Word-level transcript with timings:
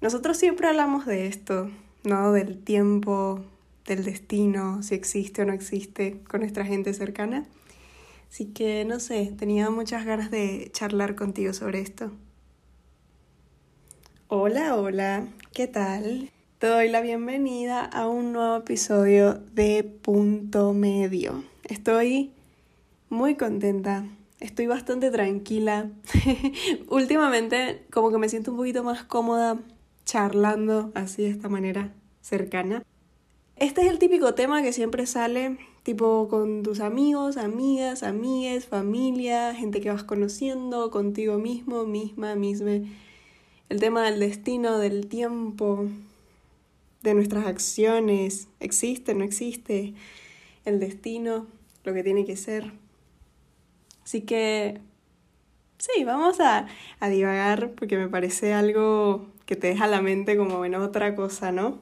Nosotros 0.00 0.38
siempre 0.38 0.66
hablamos 0.66 1.04
de 1.04 1.26
esto, 1.26 1.70
¿no? 2.04 2.32
Del 2.32 2.58
tiempo, 2.64 3.44
del 3.84 4.02
destino, 4.02 4.82
si 4.82 4.94
existe 4.94 5.42
o 5.42 5.44
no 5.44 5.52
existe 5.52 6.22
con 6.26 6.40
nuestra 6.40 6.64
gente 6.64 6.94
cercana. 6.94 7.44
Así 8.30 8.46
que 8.46 8.86
no 8.86 8.98
sé, 8.98 9.34
tenía 9.38 9.68
muchas 9.68 10.06
ganas 10.06 10.30
de 10.30 10.70
charlar 10.72 11.16
contigo 11.16 11.52
sobre 11.52 11.80
esto. 11.80 12.12
Hola, 14.28 14.74
hola, 14.76 15.28
¿qué 15.52 15.66
tal? 15.66 16.30
Te 16.58 16.68
doy 16.68 16.88
la 16.88 17.02
bienvenida 17.02 17.84
a 17.84 18.08
un 18.08 18.32
nuevo 18.32 18.56
episodio 18.56 19.34
de 19.52 19.84
Punto 19.84 20.72
Medio. 20.72 21.44
Estoy 21.64 22.32
muy 23.10 23.34
contenta, 23.34 24.06
estoy 24.38 24.66
bastante 24.66 25.10
tranquila. 25.10 25.90
Últimamente 26.88 27.84
como 27.90 28.10
que 28.10 28.16
me 28.16 28.30
siento 28.30 28.52
un 28.52 28.56
poquito 28.56 28.82
más 28.82 29.04
cómoda 29.04 29.58
charlando 30.10 30.90
así 30.96 31.22
de 31.22 31.30
esta 31.30 31.48
manera 31.48 31.92
cercana. 32.20 32.82
Este 33.54 33.82
es 33.82 33.86
el 33.88 34.00
típico 34.00 34.34
tema 34.34 34.60
que 34.60 34.72
siempre 34.72 35.06
sale, 35.06 35.56
tipo 35.84 36.26
con 36.26 36.64
tus 36.64 36.80
amigos, 36.80 37.36
amigas, 37.36 38.02
amigues, 38.02 38.66
familia, 38.66 39.54
gente 39.54 39.80
que 39.80 39.88
vas 39.88 40.02
conociendo, 40.02 40.90
contigo 40.90 41.38
mismo, 41.38 41.84
misma, 41.84 42.34
misma. 42.34 42.72
El 43.68 43.78
tema 43.78 44.02
del 44.02 44.18
destino, 44.18 44.78
del 44.78 45.06
tiempo, 45.06 45.86
de 47.04 47.14
nuestras 47.14 47.46
acciones, 47.46 48.48
existe, 48.58 49.14
no 49.14 49.22
existe, 49.22 49.94
el 50.64 50.80
destino, 50.80 51.46
lo 51.84 51.94
que 51.94 52.02
tiene 52.02 52.24
que 52.24 52.36
ser. 52.36 52.72
Así 54.02 54.22
que, 54.22 54.80
sí, 55.78 56.02
vamos 56.02 56.40
a, 56.40 56.66
a 56.98 57.08
divagar 57.08 57.70
porque 57.76 57.96
me 57.96 58.08
parece 58.08 58.54
algo 58.54 59.28
que 59.50 59.56
te 59.56 59.66
deja 59.66 59.88
la 59.88 60.00
mente 60.00 60.36
como 60.36 60.64
en 60.64 60.76
otra 60.76 61.16
cosa, 61.16 61.50
¿no? 61.50 61.80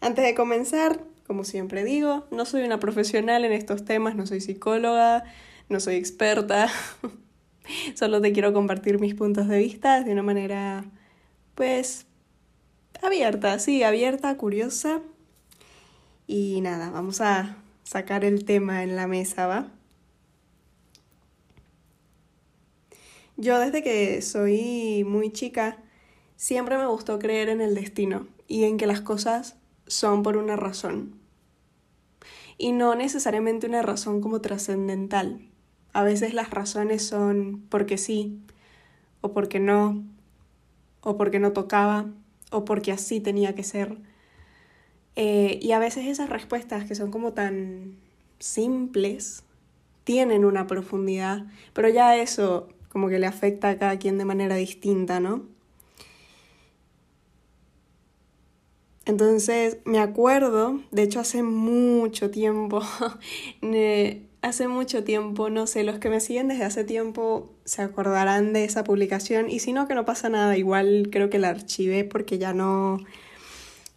Antes 0.00 0.24
de 0.24 0.34
comenzar, 0.34 1.04
como 1.24 1.44
siempre 1.44 1.84
digo, 1.84 2.26
no 2.32 2.44
soy 2.46 2.64
una 2.64 2.80
profesional 2.80 3.44
en 3.44 3.52
estos 3.52 3.84
temas, 3.84 4.16
no 4.16 4.26
soy 4.26 4.40
psicóloga, 4.40 5.22
no 5.68 5.78
soy 5.78 5.94
experta, 5.94 6.68
solo 7.94 8.20
te 8.20 8.32
quiero 8.32 8.52
compartir 8.52 8.98
mis 8.98 9.14
puntos 9.14 9.46
de 9.46 9.60
vista 9.60 10.02
de 10.02 10.10
una 10.10 10.24
manera, 10.24 10.84
pues, 11.54 12.06
abierta, 13.00 13.60
sí, 13.60 13.84
abierta, 13.84 14.36
curiosa. 14.36 15.00
Y 16.26 16.60
nada, 16.60 16.90
vamos 16.90 17.20
a 17.20 17.56
sacar 17.84 18.24
el 18.24 18.44
tema 18.44 18.82
en 18.82 18.96
la 18.96 19.06
mesa, 19.06 19.46
¿va? 19.46 19.68
Yo 23.36 23.60
desde 23.60 23.84
que 23.84 24.20
soy 24.22 25.04
muy 25.04 25.30
chica 25.30 25.78
Siempre 26.44 26.76
me 26.76 26.84
gustó 26.84 27.18
creer 27.18 27.48
en 27.48 27.62
el 27.62 27.74
destino 27.74 28.26
y 28.46 28.64
en 28.64 28.76
que 28.76 28.86
las 28.86 29.00
cosas 29.00 29.56
son 29.86 30.22
por 30.22 30.36
una 30.36 30.56
razón. 30.56 31.14
Y 32.58 32.72
no 32.72 32.94
necesariamente 32.94 33.66
una 33.66 33.80
razón 33.80 34.20
como 34.20 34.42
trascendental. 34.42 35.40
A 35.94 36.02
veces 36.02 36.34
las 36.34 36.50
razones 36.50 37.02
son 37.02 37.64
porque 37.70 37.96
sí, 37.96 38.42
o 39.22 39.32
porque 39.32 39.58
no, 39.58 40.04
o 41.00 41.16
porque 41.16 41.38
no 41.38 41.54
tocaba, 41.54 42.10
o 42.50 42.66
porque 42.66 42.92
así 42.92 43.20
tenía 43.20 43.54
que 43.54 43.64
ser. 43.64 43.96
Eh, 45.16 45.58
y 45.62 45.72
a 45.72 45.78
veces 45.78 46.04
esas 46.04 46.28
respuestas 46.28 46.84
que 46.84 46.94
son 46.94 47.10
como 47.10 47.32
tan 47.32 47.96
simples 48.38 49.44
tienen 50.04 50.44
una 50.44 50.66
profundidad, 50.66 51.46
pero 51.72 51.88
ya 51.88 52.18
eso 52.18 52.68
como 52.90 53.08
que 53.08 53.18
le 53.18 53.26
afecta 53.26 53.70
a 53.70 53.78
cada 53.78 53.98
quien 53.98 54.18
de 54.18 54.26
manera 54.26 54.56
distinta, 54.56 55.20
¿no? 55.20 55.53
Entonces 59.06 59.78
me 59.84 59.98
acuerdo, 59.98 60.80
de 60.90 61.02
hecho 61.02 61.20
hace 61.20 61.42
mucho 61.42 62.30
tiempo, 62.30 62.80
hace 64.40 64.68
mucho 64.68 65.04
tiempo, 65.04 65.50
no 65.50 65.66
sé, 65.66 65.84
los 65.84 65.98
que 65.98 66.08
me 66.08 66.20
siguen 66.20 66.48
desde 66.48 66.64
hace 66.64 66.84
tiempo 66.84 67.52
se 67.66 67.82
acordarán 67.82 68.54
de 68.54 68.64
esa 68.64 68.82
publicación 68.82 69.50
y 69.50 69.58
si 69.58 69.74
no, 69.74 69.86
que 69.88 69.94
no 69.94 70.06
pasa 70.06 70.30
nada, 70.30 70.56
igual 70.56 71.08
creo 71.12 71.28
que 71.28 71.38
la 71.38 71.50
archivé 71.50 72.04
porque 72.04 72.38
ya 72.38 72.54
no, 72.54 72.98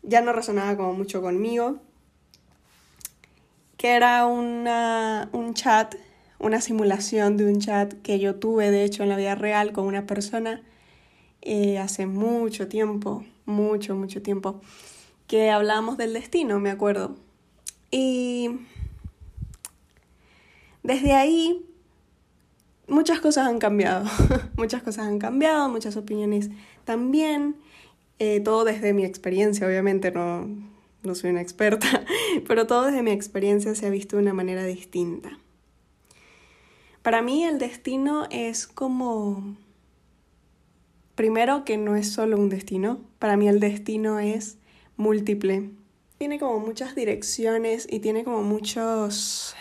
ya 0.04 0.20
no 0.22 0.34
resonaba 0.34 0.76
como 0.76 0.94
mucho 0.94 1.22
conmigo, 1.22 1.78
que 3.78 3.92
era 3.92 4.26
una, 4.26 5.30
un 5.32 5.54
chat, 5.54 5.96
una 6.38 6.60
simulación 6.60 7.38
de 7.38 7.46
un 7.46 7.60
chat 7.60 7.94
que 8.02 8.20
yo 8.20 8.36
tuve 8.36 8.72
de 8.72 8.84
hecho 8.84 9.04
en 9.04 9.10
la 9.10 9.16
vida 9.16 9.36
real 9.36 9.72
con 9.72 9.86
una 9.86 10.06
persona 10.06 10.64
eh, 11.42 11.78
hace 11.78 12.08
mucho 12.08 12.68
tiempo, 12.68 13.24
mucho, 13.46 13.96
mucho 13.96 14.22
tiempo 14.22 14.60
que 15.28 15.50
hablábamos 15.50 15.98
del 15.98 16.14
destino, 16.14 16.60
me 16.60 16.72
acuerdo. 16.72 17.16
Y 17.92 18.50
desde 20.84 21.14
ahí 21.14 21.66
muchas 22.88 23.20
cosas 23.20 23.48
han 23.48 23.60
cambiado, 23.60 24.06
muchas 24.58 24.82
cosas 24.84 25.08
han 25.08 25.20
cambiado, 25.20 25.70
muchas 25.70 25.98
opiniones 25.98 26.50
también, 26.86 27.58
eh, 28.20 28.40
todo 28.40 28.64
desde 28.64 28.94
mi 28.94 29.06
experiencia, 29.06 29.68
obviamente 29.68 30.12
no, 30.12 30.48
no 31.04 31.16
soy 31.16 31.32
una 31.32 31.42
experta, 31.42 32.06
pero 32.48 32.66
todo 32.66 32.86
desde 32.86 33.04
mi 33.04 33.12
experiencia 33.12 33.76
se 33.76 33.86
ha 33.86 33.90
visto 33.90 34.16
de 34.16 34.24
una 34.24 34.34
manera 34.34 34.64
distinta. 34.64 35.38
Para 37.02 37.22
mí 37.22 37.44
el 37.44 37.60
destino 37.60 38.28
es 38.32 38.68
como, 38.68 39.56
primero 41.16 41.64
que 41.64 41.78
no 41.78 41.96
es 41.96 42.12
solo 42.12 42.38
un 42.38 42.50
destino, 42.50 43.00
para 43.20 43.38
mí 43.38 43.48
el 43.48 43.60
destino 43.60 44.20
es 44.20 44.58
múltiple. 44.98 45.70
Tiene 46.18 46.40
como 46.40 46.60
muchas 46.60 46.96
direcciones 46.96 47.88
y 47.90 48.00
tiene 48.00 48.24
como 48.24 48.42
muchos, 48.42 49.56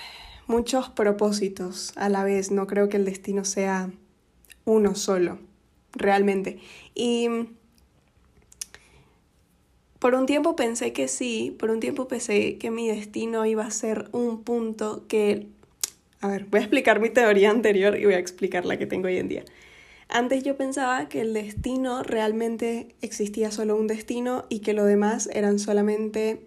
muchos 0.47 0.88
propósitos 0.88 1.92
a 1.97 2.08
la 2.08 2.24
vez. 2.24 2.50
No 2.50 2.66
creo 2.66 2.88
que 2.88 2.97
el 2.97 3.04
destino 3.04 3.44
sea 3.44 3.91
uno 4.64 4.94
solo, 4.94 5.38
realmente. 5.92 6.58
Y 6.94 7.28
por 9.98 10.14
un 10.14 10.26
tiempo 10.26 10.56
pensé 10.56 10.92
que 10.92 11.08
sí, 11.08 11.54
por 11.58 11.70
un 11.70 11.80
tiempo 11.80 12.08
pensé 12.08 12.58
que 12.58 12.70
mi 12.70 12.88
destino 12.88 13.47
iba 13.47 13.64
a 13.64 13.70
ser 13.70 14.08
un 14.12 14.42
punto 14.42 15.04
que... 15.08 15.47
A 16.20 16.28
ver, 16.28 16.47
voy 16.47 16.60
a 16.60 16.62
explicar 16.62 17.00
mi 17.00 17.10
teoría 17.10 17.50
anterior 17.50 17.98
y 17.98 18.04
voy 18.04 18.14
a 18.14 18.18
explicar 18.18 18.64
la 18.64 18.78
que 18.78 18.86
tengo 18.86 19.06
hoy 19.06 19.18
en 19.18 19.28
día. 19.28 19.44
Antes 20.09 20.44
yo 20.44 20.56
pensaba 20.56 21.09
que 21.09 21.21
el 21.21 21.33
destino 21.33 22.03
realmente 22.03 22.94
existía 23.00 23.50
solo 23.50 23.77
un 23.77 23.87
destino 23.87 24.44
y 24.49 24.61
que 24.61 24.72
lo 24.72 24.84
demás 24.84 25.28
eran 25.33 25.59
solamente 25.59 26.47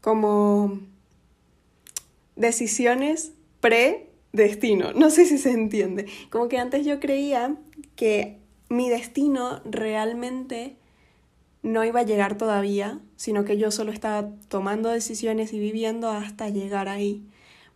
como 0.00 0.80
decisiones 2.34 3.32
pre-destino. 3.60 4.92
No 4.92 5.10
sé 5.10 5.24
si 5.24 5.38
se 5.38 5.52
entiende. 5.52 6.06
Como 6.30 6.48
que 6.48 6.58
antes 6.58 6.84
yo 6.84 6.98
creía 6.98 7.56
que 7.94 8.38
mi 8.68 8.88
destino 8.88 9.60
realmente 9.64 10.76
no 11.62 11.84
iba 11.84 12.00
a 12.00 12.04
llegar 12.04 12.36
todavía, 12.36 12.98
sino 13.16 13.44
que 13.44 13.56
yo 13.56 13.70
solo 13.70 13.92
estaba 13.92 14.30
tomando 14.48 14.88
decisiones 14.88 15.52
y 15.52 15.60
viviendo 15.60 16.10
hasta 16.10 16.48
llegar 16.48 16.88
ahí. 16.88 17.24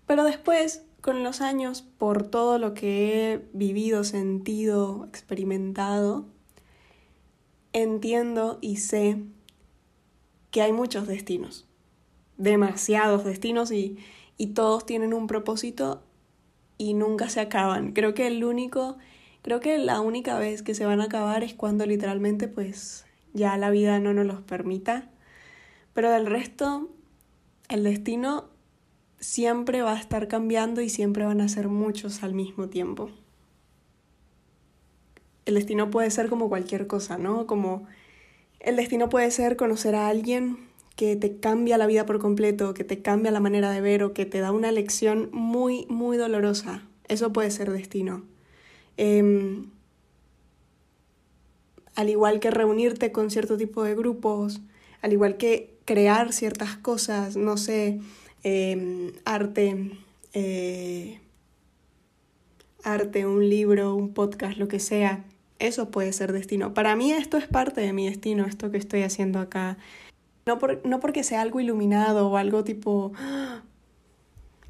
Pero 0.06 0.24
después 0.24 0.82
con 1.06 1.22
los 1.22 1.40
años, 1.40 1.82
por 1.82 2.24
todo 2.26 2.58
lo 2.58 2.74
que 2.74 3.32
he 3.32 3.48
vivido, 3.52 4.02
sentido, 4.02 5.06
experimentado, 5.08 6.26
entiendo 7.72 8.58
y 8.60 8.78
sé 8.78 9.22
que 10.50 10.62
hay 10.62 10.72
muchos 10.72 11.06
destinos, 11.06 11.64
demasiados 12.38 13.24
destinos 13.24 13.70
y, 13.70 13.98
y 14.36 14.48
todos 14.48 14.84
tienen 14.84 15.14
un 15.14 15.28
propósito 15.28 16.02
y 16.76 16.94
nunca 16.94 17.28
se 17.28 17.38
acaban. 17.38 17.92
Creo 17.92 18.12
que 18.12 18.26
el 18.26 18.42
único, 18.42 18.98
creo 19.42 19.60
que 19.60 19.78
la 19.78 20.00
única 20.00 20.36
vez 20.40 20.64
que 20.64 20.74
se 20.74 20.86
van 20.86 21.00
a 21.00 21.04
acabar 21.04 21.44
es 21.44 21.54
cuando 21.54 21.86
literalmente 21.86 22.48
pues 22.48 23.06
ya 23.32 23.56
la 23.56 23.70
vida 23.70 24.00
no 24.00 24.12
nos 24.12 24.26
los 24.26 24.40
permita. 24.40 25.08
Pero 25.94 26.10
del 26.10 26.26
resto, 26.26 26.90
el 27.68 27.84
destino 27.84 28.55
siempre 29.18 29.82
va 29.82 29.92
a 29.92 29.98
estar 29.98 30.28
cambiando 30.28 30.80
y 30.80 30.88
siempre 30.88 31.24
van 31.24 31.40
a 31.40 31.48
ser 31.48 31.68
muchos 31.68 32.22
al 32.22 32.34
mismo 32.34 32.68
tiempo. 32.68 33.10
El 35.44 35.54
destino 35.54 35.90
puede 35.90 36.10
ser 36.10 36.28
como 36.28 36.48
cualquier 36.48 36.86
cosa, 36.86 37.18
¿no? 37.18 37.46
Como 37.46 37.86
el 38.60 38.76
destino 38.76 39.08
puede 39.08 39.30
ser 39.30 39.56
conocer 39.56 39.94
a 39.94 40.08
alguien 40.08 40.58
que 40.96 41.14
te 41.14 41.38
cambia 41.38 41.78
la 41.78 41.86
vida 41.86 42.06
por 42.06 42.18
completo, 42.18 42.74
que 42.74 42.82
te 42.82 43.02
cambia 43.02 43.30
la 43.30 43.40
manera 43.40 43.70
de 43.70 43.80
ver 43.80 44.02
o 44.02 44.14
que 44.14 44.26
te 44.26 44.40
da 44.40 44.50
una 44.50 44.72
lección 44.72 45.28
muy, 45.32 45.86
muy 45.88 46.16
dolorosa. 46.16 46.82
Eso 47.06 47.32
puede 47.32 47.50
ser 47.50 47.70
destino. 47.70 48.24
Em, 48.96 49.70
al 51.94 52.08
igual 52.08 52.40
que 52.40 52.50
reunirte 52.50 53.12
con 53.12 53.30
cierto 53.30 53.56
tipo 53.56 53.82
de 53.82 53.94
grupos, 53.94 54.60
al 55.02 55.12
igual 55.12 55.36
que 55.36 55.76
crear 55.84 56.32
ciertas 56.32 56.76
cosas, 56.76 57.36
no 57.36 57.56
sé, 57.56 58.00
Em, 58.42 59.12
arte, 59.24 59.90
eh, 60.32 61.20
arte, 62.84 63.26
un 63.26 63.48
libro, 63.48 63.94
un 63.94 64.14
podcast, 64.14 64.58
lo 64.58 64.68
que 64.68 64.78
sea, 64.78 65.24
eso 65.58 65.90
puede 65.90 66.12
ser 66.12 66.32
destino. 66.32 66.74
Para 66.74 66.96
mí 66.96 67.12
esto 67.12 67.36
es 67.36 67.46
parte 67.46 67.80
de 67.80 67.92
mi 67.92 68.06
destino, 68.06 68.46
esto 68.46 68.70
que 68.70 68.78
estoy 68.78 69.02
haciendo 69.02 69.40
acá. 69.40 69.78
No, 70.46 70.58
por, 70.58 70.86
no 70.86 71.00
porque 71.00 71.24
sea 71.24 71.40
algo 71.40 71.60
iluminado 71.60 72.28
o 72.28 72.36
algo 72.36 72.62
tipo 72.62 73.12
¡ah! 73.16 73.62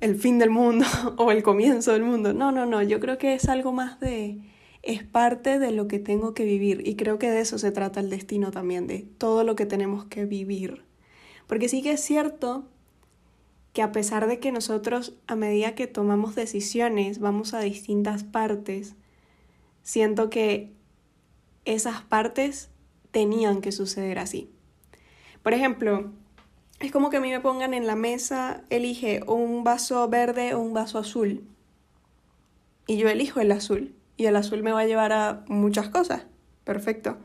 el 0.01 0.17
fin 0.17 0.39
del 0.39 0.51
mundo 0.51 0.87
o 1.19 1.31
el 1.33 1.43
comienzo 1.43 1.93
del 1.93 2.03
mundo. 2.03 2.33
No, 2.33 2.53
no, 2.53 2.67
no, 2.67 2.83
yo 2.83 3.01
creo 3.01 3.19
que 3.19 3.35
es 3.35 3.49
algo 3.49 3.73
más 3.73 4.01
de... 4.01 4.39
es 4.83 5.03
parte 5.03 5.59
de 5.59 5.73
lo 5.73 5.89
que 5.89 5.99
tengo 5.99 6.35
que 6.35 6.45
vivir 6.45 6.87
y 6.87 6.97
creo 6.97 7.19
que 7.19 7.31
de 7.31 7.41
eso 7.41 7.59
se 7.59 7.73
trata 7.73 8.01
el 8.01 8.11
destino 8.11 8.51
también, 8.51 8.87
de 8.87 9.01
todo 9.19 9.45
lo 9.45 9.57
que 9.57 9.67
tenemos 9.67 10.05
que 10.07 10.25
vivir. 10.25 10.85
Porque 11.47 11.69
sí 11.69 11.83
que 11.83 11.93
es 11.93 12.01
cierto 12.01 12.65
que 13.77 13.83
a 13.83 13.93
pesar 13.93 14.27
de 14.27 14.41
que 14.41 14.53
nosotros 14.53 15.13
a 15.27 15.37
medida 15.37 15.75
que 15.75 15.87
tomamos 15.87 16.35
decisiones 16.35 17.19
vamos 17.19 17.53
a 17.53 17.61
distintas 17.61 18.25
partes, 18.25 18.95
siento 19.83 20.31
que 20.31 20.73
esas 21.67 22.01
partes 22.01 22.71
tenían 23.11 23.61
que 23.61 23.73
suceder 23.73 24.19
así. 24.19 24.51
Por 25.43 25.53
ejemplo, 25.53 26.11
es 26.81 26.91
como 26.91 27.11
que 27.11 27.19
a 27.19 27.21
mí 27.21 27.29
me 27.29 27.41
pongan 27.41 27.75
en 27.75 27.87
la 27.87 27.97
mesa, 27.97 28.65
elige 28.71 29.21
un 29.27 29.63
vaso 29.63 30.09
verde 30.09 30.55
o 30.55 30.61
un 30.61 30.73
vaso 30.73 30.99
azul. 30.99 31.45
Y 32.87 32.97
yo 32.97 33.11
elijo 33.11 33.41
el 33.41 33.53
azul. 33.53 33.95
Y 34.17 34.25
el 34.25 34.37
azul 34.37 34.63
me 34.63 34.73
va 34.73 34.81
a 34.81 34.87
llevar 34.87 35.13
a 35.13 35.45
muchas 35.49 35.91
cosas. 35.91 36.25
Perfecto. 36.65 37.19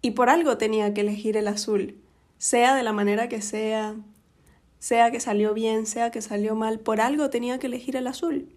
Y 0.00 0.12
por 0.12 0.30
algo 0.30 0.56
tenía 0.56 0.94
que 0.94 1.02
elegir 1.02 1.36
el 1.36 1.48
azul. 1.48 2.00
Sea 2.38 2.74
de 2.74 2.82
la 2.82 2.94
manera 2.94 3.28
que 3.28 3.42
sea, 3.42 3.96
sea 4.78 5.10
que 5.10 5.20
salió 5.20 5.54
bien, 5.54 5.86
sea 5.86 6.10
que 6.10 6.22
salió 6.22 6.54
mal, 6.54 6.80
por 6.80 7.00
algo 7.00 7.30
tenía 7.30 7.58
que 7.58 7.66
elegir 7.66 7.96
el 7.96 8.06
azul. 8.06 8.48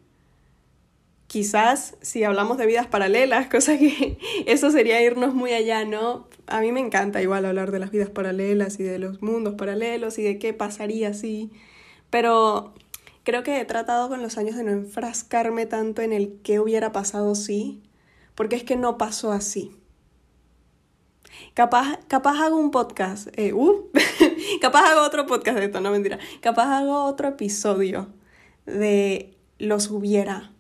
Quizás 1.28 1.96
si 2.02 2.24
hablamos 2.24 2.58
de 2.58 2.66
vidas 2.66 2.88
paralelas, 2.88 3.48
cosa 3.52 3.78
que 3.78 4.18
eso 4.46 4.72
sería 4.72 5.02
irnos 5.02 5.34
muy 5.34 5.52
allá, 5.52 5.86
¿no? 5.86 6.28
A 6.48 6.62
mí 6.62 6.72
me 6.72 6.80
encanta 6.80 7.22
igual 7.22 7.46
hablar 7.46 7.72
de 7.72 7.80
las 7.80 7.92
vidas 7.92 8.10
paralelas 8.10 8.80
y 8.80 8.84
de 8.84 9.00
los 9.00 9.22
mundos 9.22 9.56
paralelos 9.56 10.18
y 10.18 10.24
de 10.24 10.40
qué 10.40 10.54
pasaría 10.54 11.14
si, 11.14 11.52
pero 12.10 12.74
creo 13.24 13.44
que 13.44 13.60
he 13.60 13.66
tratado 13.66 14.10
con 14.10 14.22
los 14.22 14.38
años 14.38 14.56
de 14.56 14.64
no 14.64 14.72
enfrascarme 14.72 15.66
tanto 15.68 16.02
en 16.02 16.14
el 16.14 16.40
qué 16.44 16.60
hubiera 16.60 16.92
pasado 16.92 17.36
si, 17.36 17.84
porque 18.34 18.56
es 18.56 18.64
que 18.64 18.76
no 18.76 18.98
pasó 18.98 19.32
así. 19.32 19.76
Capaz, 21.54 22.00
capaz 22.08 22.40
hago 22.40 22.58
un 22.58 22.72
podcast, 22.72 23.28
eh, 23.38 23.54
uh, 23.54 23.90
capaz 24.62 24.92
hago 24.92 25.02
otro 25.06 25.26
podcast 25.26 25.58
de 25.58 25.66
esto, 25.66 25.82
no 25.82 25.92
mentira. 25.92 26.20
Capaz 26.42 26.78
hago 26.78 27.04
otro 27.06 27.30
episodio 27.30 28.08
de 28.66 29.38
los 29.58 29.90
hubiera, 29.92 30.52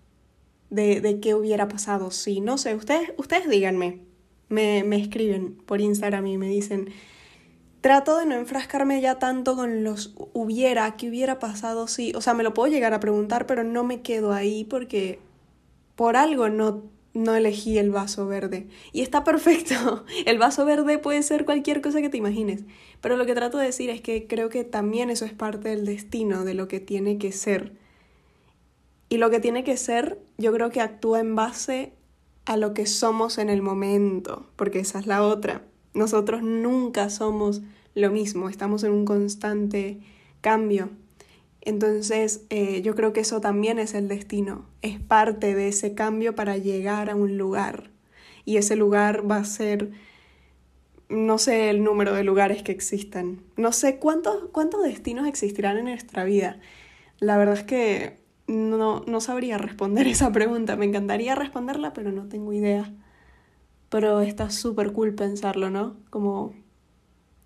de, 0.70 1.02
de 1.02 1.20
qué 1.20 1.36
hubiera 1.36 1.68
pasado 1.68 2.12
si, 2.12 2.42
no 2.42 2.58
sé, 2.58 2.76
ustedes, 2.76 3.14
ustedes 3.18 3.50
díganme, 3.50 4.02
me, 4.50 4.84
me 4.84 4.98
escriben 4.98 5.56
por 5.66 5.80
Instagram 5.82 6.28
y 6.28 6.38
me 6.38 6.48
dicen, 6.48 6.90
trato 7.82 8.18
de 8.18 8.26
no 8.26 8.36
enfrascarme 8.36 9.00
ya 9.02 9.20
tanto 9.20 9.56
con 9.56 9.84
los 9.84 10.14
hubiera, 10.34 10.98
qué 10.98 11.10
hubiera 11.10 11.40
pasado 11.40 11.88
si, 11.88 12.14
o 12.16 12.22
sea, 12.22 12.34
me 12.34 12.44
lo 12.44 12.54
puedo 12.54 12.72
llegar 12.72 12.94
a 12.94 13.00
preguntar, 13.00 13.46
pero 13.46 13.64
no 13.64 13.84
me 13.84 14.02
quedo 14.02 14.34
ahí 14.34 14.66
porque 14.66 15.20
por 15.96 16.18
algo 16.18 16.50
no 16.50 16.84
no 17.20 17.36
elegí 17.36 17.78
el 17.78 17.92
vaso 17.92 18.26
verde. 18.26 18.68
Y 18.92 19.02
está 19.02 19.24
perfecto. 19.24 20.06
El 20.26 20.38
vaso 20.38 20.66
verde 20.66 20.98
puede 20.98 21.22
ser 21.22 21.46
cualquier 21.46 21.82
cosa 21.82 22.02
que 22.02 22.10
te 22.10 22.18
imagines. 22.18 22.64
Pero 23.02 23.18
lo 23.18 23.26
que 23.26 23.36
trato 23.36 23.58
de 23.58 23.66
decir 23.66 23.90
es 23.90 24.02
que 24.02 24.28
creo 24.28 24.50
que 24.50 24.64
también 24.64 25.10
eso 25.10 25.26
es 25.26 25.34
parte 25.34 25.70
del 25.70 25.86
destino, 25.86 26.44
de 26.46 26.54
lo 26.54 26.68
que 26.68 26.80
tiene 26.80 27.18
que 27.18 27.32
ser. 27.32 27.74
Y 29.10 29.18
lo 29.18 29.30
que 29.30 29.40
tiene 29.40 29.64
que 29.64 29.78
ser, 29.78 30.20
yo 30.38 30.54
creo 30.54 30.70
que 30.70 30.82
actúa 30.82 31.20
en 31.20 31.36
base 31.36 31.94
a 32.46 32.58
lo 32.58 32.74
que 32.74 32.86
somos 32.86 33.38
en 33.38 33.50
el 33.50 33.62
momento, 33.62 34.48
porque 34.56 34.80
esa 34.80 35.00
es 35.00 35.08
la 35.08 35.24
otra. 35.24 35.64
Nosotros 35.94 36.42
nunca 36.42 37.10
somos 37.10 37.62
lo 37.96 38.12
mismo, 38.12 38.50
estamos 38.50 38.84
en 38.84 38.92
un 38.92 39.06
constante 39.06 40.00
cambio. 40.42 40.90
Entonces, 41.62 42.46
eh, 42.50 42.82
yo 42.82 42.96
creo 42.96 43.14
que 43.14 43.20
eso 43.22 43.42
también 43.42 43.80
es 43.80 43.94
el 43.94 44.08
destino, 44.08 44.66
es 44.82 45.00
parte 45.00 45.56
de 45.56 45.68
ese 45.68 45.94
cambio 45.94 46.36
para 46.36 46.58
llegar 46.58 47.10
a 47.10 47.16
un 47.16 47.38
lugar. 47.38 47.92
Y 48.46 48.58
ese 48.58 48.76
lugar 48.76 49.30
va 49.30 49.38
a 49.38 49.44
ser, 49.44 49.92
no 51.10 51.38
sé 51.38 51.70
el 51.70 51.84
número 51.84 52.14
de 52.14 52.24
lugares 52.24 52.64
que 52.64 52.72
existan, 52.72 53.42
no 53.58 53.74
sé 53.74 53.98
cuántos, 53.98 54.50
cuántos 54.52 54.84
destinos 54.84 55.28
existirán 55.28 55.78
en 55.78 55.86
nuestra 55.86 56.24
vida. 56.24 56.60
La 57.20 57.38
verdad 57.38 57.56
es 57.56 57.64
que 57.64 58.20
no, 58.48 59.02
no 59.06 59.22
sabría 59.22 59.58
responder 59.58 60.08
esa 60.08 60.32
pregunta, 60.32 60.78
me 60.78 60.86
encantaría 60.86 61.36
responderla, 61.36 61.94
pero 61.94 62.12
no 62.12 62.28
tengo 62.28 62.54
idea. 62.54 62.94
Pero 63.90 64.22
está 64.22 64.50
súper 64.50 64.94
cool 64.94 65.16
pensarlo, 65.16 65.70
¿no? 65.70 65.98
Como, 66.10 66.54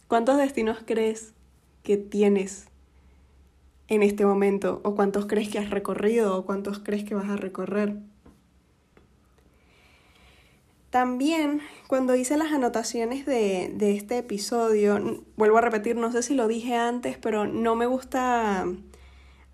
¿cuántos 0.08 0.38
destinos 0.38 0.80
crees 0.86 1.34
que 1.84 1.98
tienes 1.98 2.68
en 3.88 4.04
este 4.04 4.26
momento? 4.26 4.82
¿O 4.84 4.96
cuántos 4.96 5.26
crees 5.26 5.50
que 5.50 5.60
has 5.60 5.70
recorrido? 5.70 6.38
¿O 6.38 6.46
cuántos 6.46 6.80
crees 6.80 7.04
que 7.04 7.16
vas 7.16 7.30
a 7.30 7.36
recorrer? 7.36 7.98
También 10.90 11.62
cuando 11.88 12.16
hice 12.16 12.38
las 12.38 12.52
anotaciones 12.52 13.26
de, 13.26 13.74
de, 13.76 13.96
este 13.96 14.20
episodio, 14.20 15.24
vuelvo 15.36 15.58
a 15.58 15.62
repetir, 15.62 15.96
no 15.96 16.12
sé 16.12 16.22
si 16.22 16.36
lo 16.36 16.48
dije 16.48 16.76
antes, 16.76 17.18
pero 17.18 17.48
no 17.48 17.76
me 17.76 17.88
gusta 17.88 18.68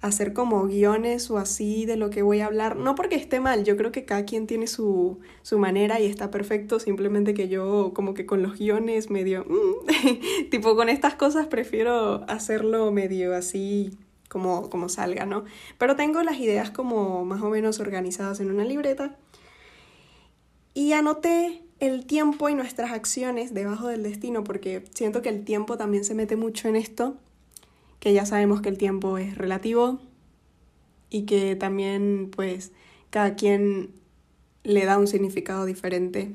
hacer 0.02 0.34
como 0.34 0.66
guiones 0.68 1.30
o 1.30 1.38
así 1.38 1.86
de 1.86 1.98
lo 1.98 2.10
que 2.10 2.22
voy 2.22 2.42
a 2.42 2.46
hablar. 2.46 2.76
No 2.76 2.96
porque 2.96 3.16
esté 3.16 3.40
mal, 3.40 3.64
yo 3.64 3.78
creo 3.78 3.92
que 3.92 4.06
cada 4.06 4.26
quien 4.26 4.48
tiene 4.48 4.68
su, 4.68 5.20
su 5.42 5.58
manera 5.60 6.00
y 6.00 6.06
está 6.06 6.32
perfecto, 6.32 6.80
simplemente 6.80 7.34
que 7.34 7.48
yo 7.48 7.92
como 7.94 8.14
que 8.14 8.26
con 8.26 8.42
los 8.42 8.58
guiones 8.58 9.10
medio... 9.10 9.46
Mm, 9.46 10.50
tipo 10.50 10.76
con 10.76 10.90
estas 10.90 11.16
cosas 11.16 11.48
prefiero 11.48 12.26
hacerlo 12.28 12.92
medio 12.92 13.34
así 13.34 13.92
como, 14.30 14.70
como 14.70 14.88
salga, 14.88 15.26
¿no? 15.26 15.44
Pero 15.78 15.98
tengo 15.98 16.24
las 16.24 16.40
ideas 16.40 16.72
como 16.72 17.26
más 17.26 17.42
o 17.42 17.50
menos 17.50 17.80
organizadas 17.80 18.40
en 18.40 18.52
una 18.52 18.64
libreta 18.64 19.18
y 20.74 20.94
anoté 20.94 21.62
el 21.80 22.06
tiempo 22.06 22.48
y 22.48 22.56
nuestras 22.56 22.92
acciones 22.92 23.54
debajo 23.54 23.88
del 23.88 24.04
destino 24.04 24.44
porque 24.44 24.86
siento 24.94 25.22
que 25.22 25.30
el 25.30 25.44
tiempo 25.44 25.78
también 25.78 26.06
se 26.06 26.14
mete 26.14 26.36
mucho 26.36 26.68
en 26.68 26.76
esto, 26.76 27.18
que 28.00 28.14
ya 28.14 28.26
sabemos 28.26 28.62
que 28.62 28.70
el 28.70 28.78
tiempo 28.78 29.18
es 29.18 29.38
relativo 29.38 30.00
y 31.10 31.24
que 31.24 31.56
también 31.56 32.30
pues 32.34 32.72
cada 33.10 33.36
quien 33.36 33.90
le 34.64 34.86
da 34.86 34.98
un 34.98 35.08
significado 35.08 35.66
diferente 35.66 36.34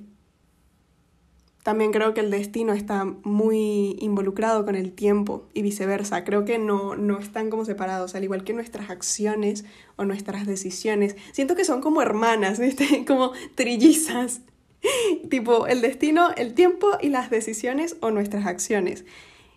también 1.64 1.92
creo 1.92 2.12
que 2.12 2.20
el 2.20 2.30
destino 2.30 2.74
está 2.74 3.06
muy 3.22 3.96
involucrado 3.98 4.66
con 4.66 4.76
el 4.76 4.92
tiempo 4.92 5.48
y 5.54 5.62
viceversa. 5.62 6.22
Creo 6.22 6.44
que 6.44 6.58
no, 6.58 6.94
no 6.94 7.18
están 7.18 7.48
como 7.48 7.64
separados, 7.64 8.14
al 8.14 8.22
igual 8.22 8.44
que 8.44 8.52
nuestras 8.52 8.90
acciones 8.90 9.64
o 9.96 10.04
nuestras 10.04 10.46
decisiones. 10.46 11.16
Siento 11.32 11.56
que 11.56 11.64
son 11.64 11.80
como 11.80 12.02
hermanas, 12.02 12.58
¿viste? 12.58 13.04
Como 13.08 13.32
trillizas. 13.54 14.42
tipo 15.30 15.66
el 15.66 15.80
destino, 15.80 16.32
el 16.36 16.52
tiempo 16.52 16.98
y 17.00 17.08
las 17.08 17.30
decisiones 17.30 17.96
o 18.00 18.10
nuestras 18.10 18.44
acciones. 18.44 19.06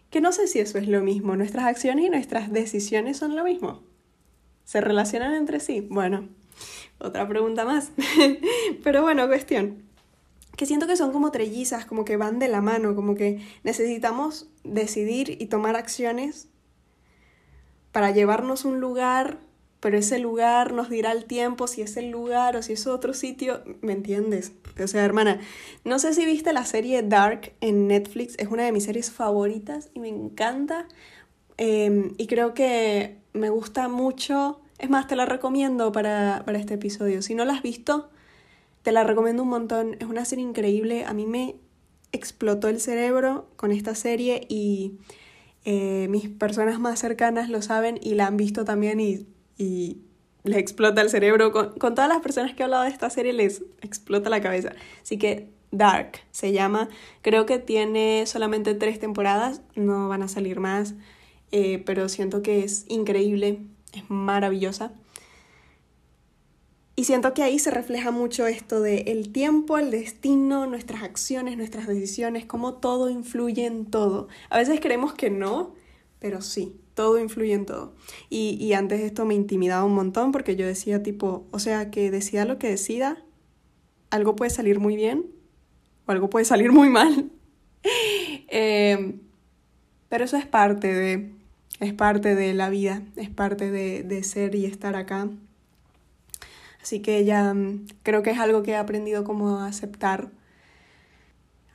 Que 0.09 0.21
no 0.21 0.31
sé 0.31 0.47
si 0.47 0.59
eso 0.59 0.77
es 0.77 0.87
lo 0.87 1.01
mismo. 1.01 1.35
Nuestras 1.35 1.65
acciones 1.65 2.05
y 2.05 2.09
nuestras 2.09 2.53
decisiones 2.53 3.17
son 3.17 3.35
lo 3.35 3.43
mismo. 3.43 3.83
¿Se 4.63 4.79
relacionan 4.79 5.33
entre 5.33 5.59
sí? 5.59 5.85
Bueno, 5.89 6.29
otra 6.99 7.27
pregunta 7.27 7.65
más. 7.65 7.91
Pero 8.81 9.01
bueno, 9.01 9.27
cuestión 9.27 9.86
que 10.57 10.65
siento 10.65 10.87
que 10.87 10.97
son 10.97 11.13
como 11.13 11.31
trellizas, 11.31 11.85
como 11.85 12.03
que 12.03 12.17
van 12.17 12.39
de 12.39 12.47
la 12.47 12.61
mano, 12.61 12.95
como 12.95 13.15
que 13.15 13.39
necesitamos 13.63 14.49
decidir 14.63 15.37
y 15.39 15.45
tomar 15.45 15.75
acciones 15.75 16.49
para 17.91 18.09
llevarnos 18.09 18.65
un 18.65 18.79
lugar, 18.79 19.37
pero 19.79 19.99
ese 19.99 20.17
lugar 20.17 20.73
nos 20.73 20.89
dirá 20.89 21.11
el 21.11 21.25
tiempo 21.25 21.67
si 21.67 21.83
es 21.83 21.95
el 21.95 22.09
lugar 22.09 22.55
o 22.55 22.63
si 22.63 22.73
es 22.73 22.87
otro 22.87 23.13
sitio, 23.13 23.61
¿me 23.81 23.93
entiendes? 23.93 24.51
O 24.83 24.87
sea, 24.87 25.05
hermana, 25.05 25.39
no 25.85 25.99
sé 25.99 26.15
si 26.15 26.25
viste 26.25 26.51
la 26.53 26.65
serie 26.65 27.03
Dark 27.03 27.53
en 27.61 27.87
Netflix, 27.87 28.33
es 28.39 28.47
una 28.47 28.63
de 28.63 28.71
mis 28.71 28.85
series 28.85 29.11
favoritas 29.11 29.91
y 29.93 29.99
me 29.99 30.09
encanta. 30.09 30.87
Em, 31.57 32.15
y 32.17 32.25
creo 32.25 32.55
que 32.55 33.17
me 33.33 33.51
gusta 33.51 33.89
mucho, 33.89 34.59
es 34.79 34.89
más, 34.89 35.07
te 35.07 35.15
la 35.15 35.27
recomiendo 35.27 35.91
para, 35.91 36.41
para 36.45 36.57
este 36.57 36.73
episodio. 36.73 37.21
Si 37.21 37.35
no 37.35 37.45
la 37.45 37.53
has 37.53 37.61
visto, 37.61 38.09
te 38.87 38.93
la 38.93 39.03
recomiendo 39.03 39.43
un 39.43 39.49
montón, 39.49 39.97
es 39.99 40.07
una 40.07 40.23
serie 40.23 40.45
increíble, 40.45 41.03
a 41.03 41.13
mí 41.13 41.25
me 41.25 41.57
explotó 42.13 42.69
el 42.69 42.79
cerebro 42.79 43.49
con 43.57 43.73
esta 43.73 43.95
serie 43.95 44.45
y 44.47 44.93
eh, 45.65 46.07
mis 46.09 46.29
personas 46.29 46.79
más 46.79 46.97
cercanas 46.97 47.49
lo 47.49 47.61
saben 47.61 47.99
y 48.01 48.13
la 48.13 48.27
han 48.27 48.37
visto 48.37 48.63
también 48.63 49.01
y, 49.01 49.27
y 49.57 49.97
les 50.45 50.59
explota 50.59 51.01
el 51.01 51.09
cerebro. 51.09 51.51
Con, 51.51 51.77
con 51.77 51.95
todas 51.95 52.07
las 52.07 52.21
personas 52.21 52.53
que 52.53 52.61
he 52.61 52.63
hablado 52.63 52.83
de 52.83 52.89
esta 52.89 53.09
serie 53.09 53.33
les 53.33 53.61
explota 53.81 54.29
la 54.29 54.39
cabeza. 54.39 54.71
Así 55.03 55.17
que 55.17 55.49
Dark 55.71 56.21
se 56.31 56.53
llama, 56.53 56.87
creo 57.21 57.45
que 57.45 57.59
tiene 57.59 58.25
solamente 58.25 58.73
tres 58.73 59.01
temporadas, 59.01 59.63
no 59.75 60.07
van 60.07 60.23
a 60.23 60.29
salir 60.29 60.61
más, 60.61 60.95
eh, 61.51 61.83
pero 61.85 62.07
siento 62.07 62.41
que 62.41 62.63
es 62.63 62.85
increíble, 62.87 63.63
es 63.91 64.09
maravillosa. 64.09 64.93
Y 66.99 67.03
siento 67.03 67.35
que 67.35 67.43
ahí 67.43 67.59
se 67.59 67.69
refleja 67.69 68.09
mucho 68.09 68.47
esto 68.47 68.81
de 68.81 69.01
el 69.01 69.31
tiempo, 69.31 69.77
el 69.77 69.91
destino, 69.91 70.65
nuestras 70.65 71.03
acciones, 71.03 71.55
nuestras 71.55 71.85
decisiones, 71.85 72.47
cómo 72.47 72.73
todo 72.73 73.11
influye 73.11 73.67
en 73.67 73.85
todo. 73.85 74.29
A 74.49 74.57
veces 74.57 74.79
creemos 74.79 75.13
que 75.13 75.29
no, 75.29 75.75
pero 76.17 76.41
sí, 76.41 76.75
todo 76.95 77.19
influye 77.19 77.53
en 77.53 77.67
todo. 77.67 77.93
Y, 78.31 78.57
y 78.59 78.73
antes 78.73 79.01
esto 79.01 79.25
me 79.25 79.35
intimidaba 79.35 79.85
un 79.85 79.93
montón 79.93 80.31
porque 80.31 80.55
yo 80.55 80.65
decía 80.65 81.03
tipo, 81.03 81.45
o 81.51 81.59
sea, 81.59 81.91
que 81.91 82.09
decida 82.09 82.45
lo 82.45 82.57
que 82.57 82.69
decida, 82.69 83.23
algo 84.09 84.35
puede 84.35 84.49
salir 84.49 84.79
muy 84.79 84.95
bien 84.95 85.27
o 86.07 86.11
algo 86.11 86.31
puede 86.31 86.45
salir 86.45 86.71
muy 86.71 86.89
mal. 86.89 87.29
Em, 88.49 89.19
pero 90.09 90.25
eso 90.25 90.35
es 90.35 90.47
parte 90.47 90.91
de, 90.93 91.31
es 91.79 91.93
parte 91.93 92.33
de 92.33 92.53
la 92.55 92.69
vida, 92.69 93.03
es 93.17 93.29
parte 93.29 93.69
de, 93.69 94.01
de 94.01 94.23
ser 94.23 94.55
y 94.55 94.65
estar 94.65 94.95
acá. 94.95 95.29
Así 96.81 97.01
que 97.01 97.25
ya 97.25 97.53
mm, 97.53 97.87
creo 98.03 98.23
que 98.23 98.31
es 98.31 98.39
algo 98.39 98.63
que 98.63 98.71
he 98.71 98.75
aprendido 98.75 99.23
como 99.23 99.59
a 99.59 99.67
aceptar. 99.67 100.29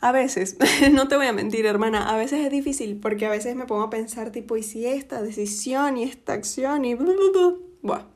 A 0.00 0.12
veces, 0.12 0.56
no 0.92 1.08
te 1.08 1.16
voy 1.16 1.26
a 1.26 1.32
mentir, 1.32 1.66
hermana, 1.66 2.10
a 2.10 2.16
veces 2.16 2.44
es 2.44 2.50
difícil 2.50 2.98
porque 3.00 3.26
a 3.26 3.30
veces 3.30 3.54
me 3.56 3.66
pongo 3.66 3.82
a 3.82 3.90
pensar 3.90 4.32
tipo, 4.32 4.56
¿y 4.56 4.62
si 4.62 4.86
esta 4.86 5.22
decisión 5.22 5.96
y 5.96 6.04
esta 6.04 6.32
acción 6.32 6.84
y... 6.84 6.94
Buah, 6.94 8.06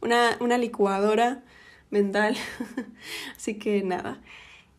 una, 0.00 0.36
una 0.40 0.58
licuadora 0.58 1.42
mental. 1.90 2.36
Así 3.36 3.54
que 3.54 3.82
nada. 3.82 4.20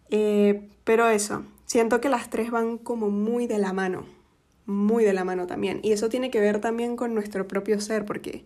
Eh, 0.09 0.67
pero 0.83 1.07
eso, 1.07 1.45
siento 1.65 2.01
que 2.01 2.09
las 2.09 2.29
tres 2.29 2.51
van 2.51 2.77
como 2.77 3.09
muy 3.09 3.47
de 3.47 3.59
la 3.59 3.73
mano, 3.73 4.05
muy 4.65 5.03
de 5.03 5.13
la 5.13 5.23
mano 5.23 5.47
también. 5.47 5.79
Y 5.83 5.91
eso 5.91 6.09
tiene 6.09 6.31
que 6.31 6.39
ver 6.39 6.59
también 6.59 6.95
con 6.95 7.13
nuestro 7.13 7.47
propio 7.47 7.79
ser, 7.79 8.05
porque 8.05 8.45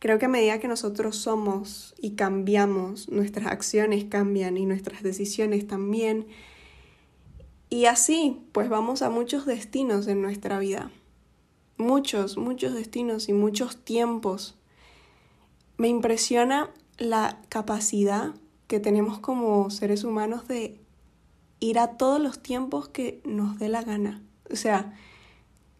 Creo 0.00 0.18
que 0.18 0.24
a 0.24 0.30
medida 0.30 0.58
que 0.58 0.66
nosotros 0.66 1.16
somos 1.16 1.94
y 2.00 2.12
cambiamos, 2.12 3.10
nuestras 3.10 3.48
acciones 3.48 4.06
cambian 4.06 4.56
y 4.56 4.64
nuestras 4.64 5.02
decisiones 5.02 5.66
también. 5.66 6.26
Y 7.68 7.84
así, 7.84 8.40
pues 8.52 8.70
vamos 8.70 9.02
a 9.02 9.10
muchos 9.10 9.44
destinos 9.44 10.06
en 10.06 10.22
nuestra 10.22 10.58
vida. 10.58 10.90
Muchos, 11.76 12.38
muchos 12.38 12.72
destinos 12.72 13.28
y 13.28 13.34
muchos 13.34 13.76
tiempos. 13.76 14.54
Me 15.76 15.88
impresiona 15.88 16.70
la 16.96 17.38
capacidad 17.50 18.34
que 18.68 18.80
tenemos 18.80 19.18
como 19.18 19.68
seres 19.68 20.02
humanos 20.02 20.48
de 20.48 20.80
ir 21.60 21.78
a 21.78 21.98
todos 21.98 22.22
los 22.22 22.42
tiempos 22.42 22.88
que 22.88 23.20
nos 23.26 23.58
dé 23.58 23.68
la 23.68 23.82
gana. 23.82 24.22
O 24.50 24.56
sea, 24.56 24.94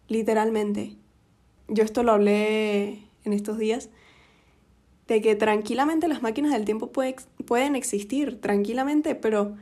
literalmente. 0.07 0.95
Yo 1.67 1.83
esto 1.83 2.03
lo 2.03 2.11
hablé 2.11 3.03
en 3.23 3.33
estos 3.33 3.57
días 3.57 3.89
de 5.11 5.21
que 5.21 5.35
tranquilamente 5.35 6.07
las 6.07 6.21
máquinas 6.21 6.53
del 6.53 6.63
tiempo 6.63 6.91
pueden 6.91 7.75
existir, 7.75 8.39
tranquilamente, 8.39 9.13
pero 9.13 9.57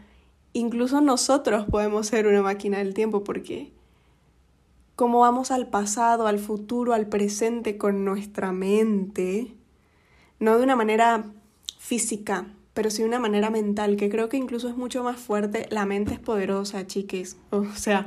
incluso 0.53 1.01
nosotros 1.01 1.65
podemos 1.65 2.05
ser 2.05 2.27
una 2.27 2.43
máquina 2.43 2.77
del 2.77 2.93
tiempo 2.93 3.23
porque 3.23 3.71
cómo 4.95 5.21
vamos 5.21 5.49
al 5.49 5.67
pasado, 5.67 6.27
al 6.27 6.37
futuro, 6.37 6.93
al 6.93 7.07
presente 7.07 7.79
con 7.79 8.05
nuestra 8.05 8.51
mente, 8.51 9.55
no 10.39 10.55
de 10.55 10.63
una 10.63 10.75
manera 10.75 11.25
física, 11.79 12.45
pero 12.75 12.91
sí 12.91 13.01
de 13.01 13.07
una 13.07 13.19
manera 13.19 13.49
mental, 13.49 13.95
que 13.95 14.09
creo 14.09 14.29
que 14.29 14.37
incluso 14.37 14.69
es 14.69 14.77
mucho 14.77 15.03
más 15.03 15.17
fuerte. 15.17 15.65
La 15.71 15.87
mente 15.87 16.13
es 16.13 16.19
poderosa, 16.19 16.85
chiques. 16.85 17.37
O 17.49 17.65
sea, 17.73 18.05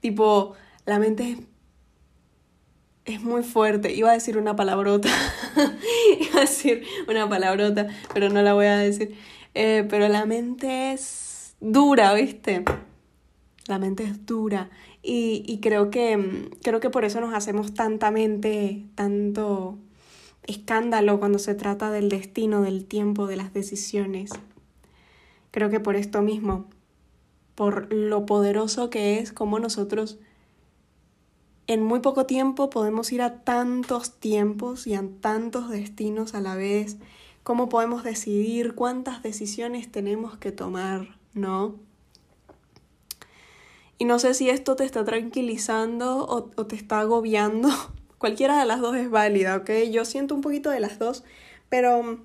tipo, 0.00 0.54
la 0.86 0.98
mente 0.98 1.30
es 1.30 1.38
es 3.10 3.22
muy 3.22 3.42
fuerte. 3.42 3.94
Iba 3.94 4.10
a 4.10 4.14
decir 4.14 4.38
una 4.38 4.56
palabrota. 4.56 5.08
Iba 6.20 6.38
a 6.38 6.40
decir 6.40 6.84
una 7.08 7.28
palabrota, 7.28 7.88
pero 8.14 8.28
no 8.28 8.42
la 8.42 8.54
voy 8.54 8.66
a 8.66 8.76
decir. 8.76 9.16
Eh, 9.54 9.86
pero 9.88 10.08
la 10.08 10.26
mente 10.26 10.92
es 10.92 11.54
dura, 11.60 12.14
¿viste? 12.14 12.64
La 13.66 13.78
mente 13.78 14.04
es 14.04 14.26
dura. 14.26 14.70
Y, 15.02 15.44
y 15.46 15.60
creo, 15.60 15.90
que, 15.90 16.48
creo 16.62 16.80
que 16.80 16.90
por 16.90 17.04
eso 17.04 17.20
nos 17.20 17.34
hacemos 17.34 17.74
tanta 17.74 18.10
mente, 18.10 18.86
tanto 18.94 19.78
escándalo 20.46 21.18
cuando 21.18 21.38
se 21.38 21.54
trata 21.54 21.90
del 21.90 22.08
destino, 22.08 22.62
del 22.62 22.84
tiempo, 22.84 23.26
de 23.26 23.36
las 23.36 23.52
decisiones. 23.52 24.30
Creo 25.50 25.70
que 25.70 25.80
por 25.80 25.96
esto 25.96 26.22
mismo, 26.22 26.68
por 27.54 27.92
lo 27.92 28.26
poderoso 28.26 28.90
que 28.90 29.18
es, 29.18 29.32
como 29.32 29.58
nosotros 29.58 30.18
en 31.70 31.84
muy 31.84 32.00
poco 32.00 32.26
tiempo 32.26 32.68
podemos 32.68 33.12
ir 33.12 33.22
a 33.22 33.44
tantos 33.44 34.18
tiempos 34.18 34.88
y 34.88 34.94
a 34.94 35.04
tantos 35.20 35.70
destinos 35.70 36.34
a 36.34 36.40
la 36.40 36.56
vez. 36.56 36.96
¿Cómo 37.44 37.68
podemos 37.68 38.02
decidir 38.02 38.74
cuántas 38.74 39.22
decisiones 39.22 39.88
tenemos 39.92 40.36
que 40.36 40.50
tomar, 40.50 41.16
no? 41.32 41.76
Y 43.98 44.04
no 44.04 44.18
sé 44.18 44.34
si 44.34 44.50
esto 44.50 44.74
te 44.74 44.82
está 44.82 45.04
tranquilizando 45.04 46.26
o, 46.26 46.66
te 46.66 46.74
está 46.74 46.98
agobiando. 46.98 47.68
Cualquiera 48.18 48.58
de 48.58 48.66
las 48.66 48.80
dos 48.80 48.96
es 48.96 49.08
válida, 49.08 49.54
¿ok? 49.58 49.70
Yo 49.92 50.04
siento 50.04 50.34
un 50.34 50.40
poquito 50.40 50.70
de 50.70 50.80
las 50.80 50.98
dos, 50.98 51.22
pero 51.68 52.18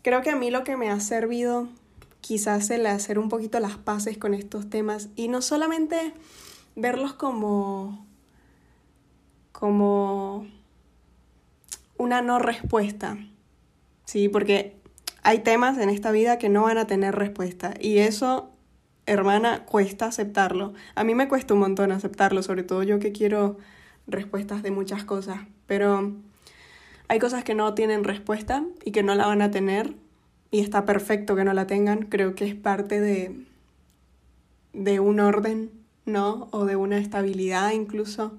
creo 0.00 0.22
que 0.22 0.30
a 0.30 0.36
mí 0.36 0.50
lo 0.50 0.64
que 0.64 0.78
me 0.78 0.88
ha 0.88 0.98
servido 0.98 1.68
quizás 2.22 2.70
el 2.70 2.86
hacer 2.86 3.18
un 3.18 3.28
poquito 3.28 3.60
las 3.60 3.76
paces 3.76 4.16
con 4.16 4.32
estos 4.32 4.70
temas 4.70 5.10
y 5.14 5.28
no 5.28 5.42
solamente 5.42 6.14
verlos 6.76 7.14
como, 7.14 8.06
como 9.52 10.46
una 11.96 12.22
no 12.22 12.38
respuesta, 12.38 13.18
¿sí? 14.04 14.28
Porque 14.28 14.76
hay 15.22 15.40
temas 15.40 15.78
en 15.78 15.88
esta 15.88 16.10
vida 16.10 16.38
que 16.38 16.48
no 16.48 16.62
van 16.62 16.78
a 16.78 16.86
tener 16.86 17.14
respuesta 17.14 17.74
y 17.78 17.98
eso, 17.98 18.50
hermana, 19.06 19.64
cuesta 19.64 20.06
aceptarlo. 20.06 20.74
A 20.94 21.04
mí 21.04 21.14
me 21.14 21.28
cuesta 21.28 21.54
un 21.54 21.60
montón 21.60 21.92
aceptarlo, 21.92 22.42
sobre 22.42 22.64
todo 22.64 22.82
yo 22.82 22.98
que 22.98 23.12
quiero 23.12 23.58
respuestas 24.06 24.62
de 24.62 24.70
muchas 24.70 25.04
cosas, 25.04 25.40
pero 25.66 26.12
hay 27.08 27.18
cosas 27.18 27.44
que 27.44 27.54
no 27.54 27.74
tienen 27.74 28.04
respuesta 28.04 28.64
y 28.84 28.90
que 28.90 29.02
no 29.02 29.14
la 29.14 29.26
van 29.26 29.42
a 29.42 29.50
tener 29.50 29.94
y 30.50 30.60
está 30.60 30.84
perfecto 30.84 31.36
que 31.36 31.44
no 31.44 31.52
la 31.52 31.66
tengan, 31.66 32.02
creo 32.02 32.34
que 32.34 32.46
es 32.46 32.54
parte 32.54 33.00
de, 33.00 33.44
de 34.72 35.00
un 35.00 35.20
orden 35.20 35.81
¿no? 36.04 36.48
O 36.50 36.64
de 36.64 36.76
una 36.76 36.98
estabilidad 36.98 37.70
incluso. 37.72 38.32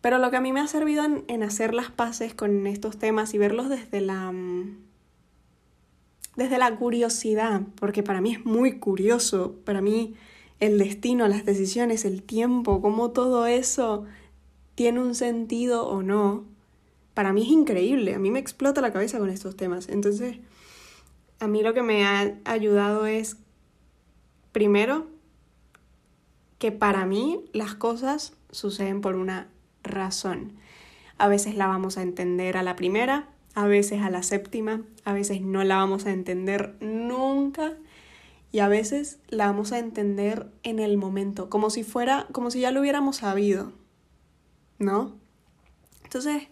Pero 0.00 0.18
lo 0.18 0.30
que 0.30 0.36
a 0.36 0.40
mí 0.40 0.52
me 0.52 0.60
ha 0.60 0.66
servido 0.66 1.04
en, 1.04 1.42
hacer 1.42 1.74
las 1.74 1.90
paces 1.90 2.34
con 2.34 2.66
estos 2.66 2.98
temas 2.98 3.34
y 3.34 3.38
verlos 3.38 3.68
desde 3.68 4.00
la, 4.00 4.32
mm, 4.32 4.78
desde 6.36 6.58
la 6.58 6.74
curiosidad, 6.76 7.62
porque 7.76 8.02
para 8.02 8.20
mí 8.20 8.32
es 8.32 8.44
muy 8.44 8.78
curioso, 8.78 9.54
para 9.64 9.80
mí 9.80 10.14
el 10.58 10.78
destino, 10.78 11.28
las 11.28 11.44
decisiones, 11.44 12.04
el 12.04 12.22
tiempo, 12.22 12.80
cómo 12.80 13.10
todo 13.10 13.46
eso 13.46 14.04
tiene 14.74 15.00
un 15.00 15.14
sentido 15.14 15.86
o 15.86 16.02
no, 16.02 16.44
para 17.14 17.32
mí 17.32 17.42
es 17.42 17.48
increíble, 17.48 18.14
a 18.14 18.18
mí 18.18 18.30
me 18.30 18.38
explota 18.38 18.80
la 18.80 18.92
cabeza 18.92 19.18
con 19.18 19.30
estos 19.30 19.56
temas. 19.56 19.88
Entonces, 19.88 20.38
a 21.40 21.46
mí 21.46 21.62
lo 21.62 21.74
que 21.74 21.82
me 21.82 22.04
ha 22.04 22.38
ayudado 22.44 23.06
es, 23.06 23.36
primero, 24.52 25.06
que 26.62 26.70
para 26.70 27.06
mí 27.06 27.44
las 27.52 27.74
cosas 27.74 28.34
suceden 28.52 29.00
por 29.00 29.16
una 29.16 29.48
razón. 29.82 30.52
A 31.18 31.26
veces 31.26 31.56
la 31.56 31.66
vamos 31.66 31.98
a 31.98 32.02
entender 32.02 32.56
a 32.56 32.62
la 32.62 32.76
primera, 32.76 33.26
a 33.56 33.66
veces 33.66 34.00
a 34.00 34.10
la 34.10 34.22
séptima, 34.22 34.82
a 35.04 35.12
veces 35.12 35.40
no 35.40 35.64
la 35.64 35.78
vamos 35.78 36.06
a 36.06 36.12
entender 36.12 36.76
nunca 36.80 37.72
y 38.52 38.60
a 38.60 38.68
veces 38.68 39.18
la 39.28 39.46
vamos 39.46 39.72
a 39.72 39.80
entender 39.80 40.52
en 40.62 40.78
el 40.78 40.98
momento, 40.98 41.50
como 41.50 41.68
si 41.68 41.82
fuera, 41.82 42.28
como 42.30 42.48
si 42.52 42.60
ya 42.60 42.70
lo 42.70 42.80
hubiéramos 42.80 43.16
sabido, 43.16 43.72
¿no? 44.78 45.16
Entonces, 46.04 46.44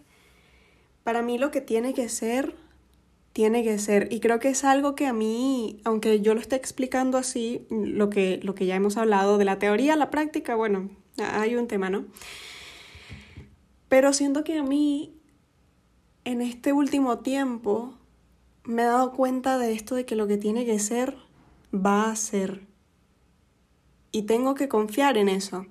para 1.05 1.21
mí 1.21 1.37
lo 1.37 1.51
que 1.51 1.61
tiene 1.61 1.93
que 1.93 2.09
ser 2.09 2.57
tiene 3.33 3.63
que 3.63 3.77
ser. 3.79 4.11
Y 4.11 4.19
creo 4.19 4.39
que 4.39 4.49
es 4.49 4.63
algo 4.63 4.95
que 4.95 5.07
a 5.07 5.13
mí, 5.13 5.79
aunque 5.83 6.21
yo 6.21 6.33
lo 6.33 6.41
esté 6.41 6.55
explicando 6.55 7.17
así, 7.17 7.65
lo 7.69 8.09
que, 8.09 8.39
lo 8.43 8.55
que 8.55 8.65
ya 8.65 8.75
hemos 8.75 8.97
hablado 8.97 9.37
de 9.37 9.45
la 9.45 9.59
teoría, 9.59 9.95
la 9.95 10.11
práctica, 10.11 10.55
bueno, 10.55 10.89
hay 11.17 11.55
un 11.55 11.67
tema, 11.67 11.89
¿no? 11.89 12.05
Pero 13.87 14.13
siento 14.13 14.43
que 14.43 14.57
a 14.57 14.63
mí, 14.63 15.13
en 16.23 16.41
este 16.41 16.73
último 16.73 17.19
tiempo, 17.19 17.93
me 18.63 18.83
he 18.83 18.85
dado 18.85 19.11
cuenta 19.13 19.57
de 19.57 19.73
esto 19.73 19.95
de 19.95 20.05
que 20.05 20.15
lo 20.15 20.27
que 20.27 20.37
tiene 20.37 20.65
que 20.65 20.79
ser, 20.79 21.15
va 21.73 22.09
a 22.09 22.15
ser. 22.15 22.65
Y 24.11 24.23
tengo 24.23 24.55
que 24.55 24.67
confiar 24.67 25.17
en 25.17 25.29
eso. 25.29 25.65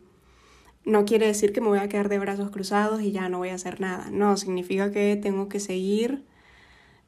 No 0.84 1.04
quiere 1.04 1.26
decir 1.26 1.52
que 1.52 1.60
me 1.60 1.68
voy 1.68 1.78
a 1.78 1.88
quedar 1.88 2.08
de 2.08 2.18
brazos 2.18 2.50
cruzados 2.50 3.02
y 3.02 3.12
ya 3.12 3.28
no 3.28 3.38
voy 3.38 3.50
a 3.50 3.54
hacer 3.54 3.80
nada. 3.80 4.10
No, 4.10 4.38
significa 4.38 4.90
que 4.90 5.16
tengo 5.16 5.48
que 5.48 5.60
seguir 5.60 6.24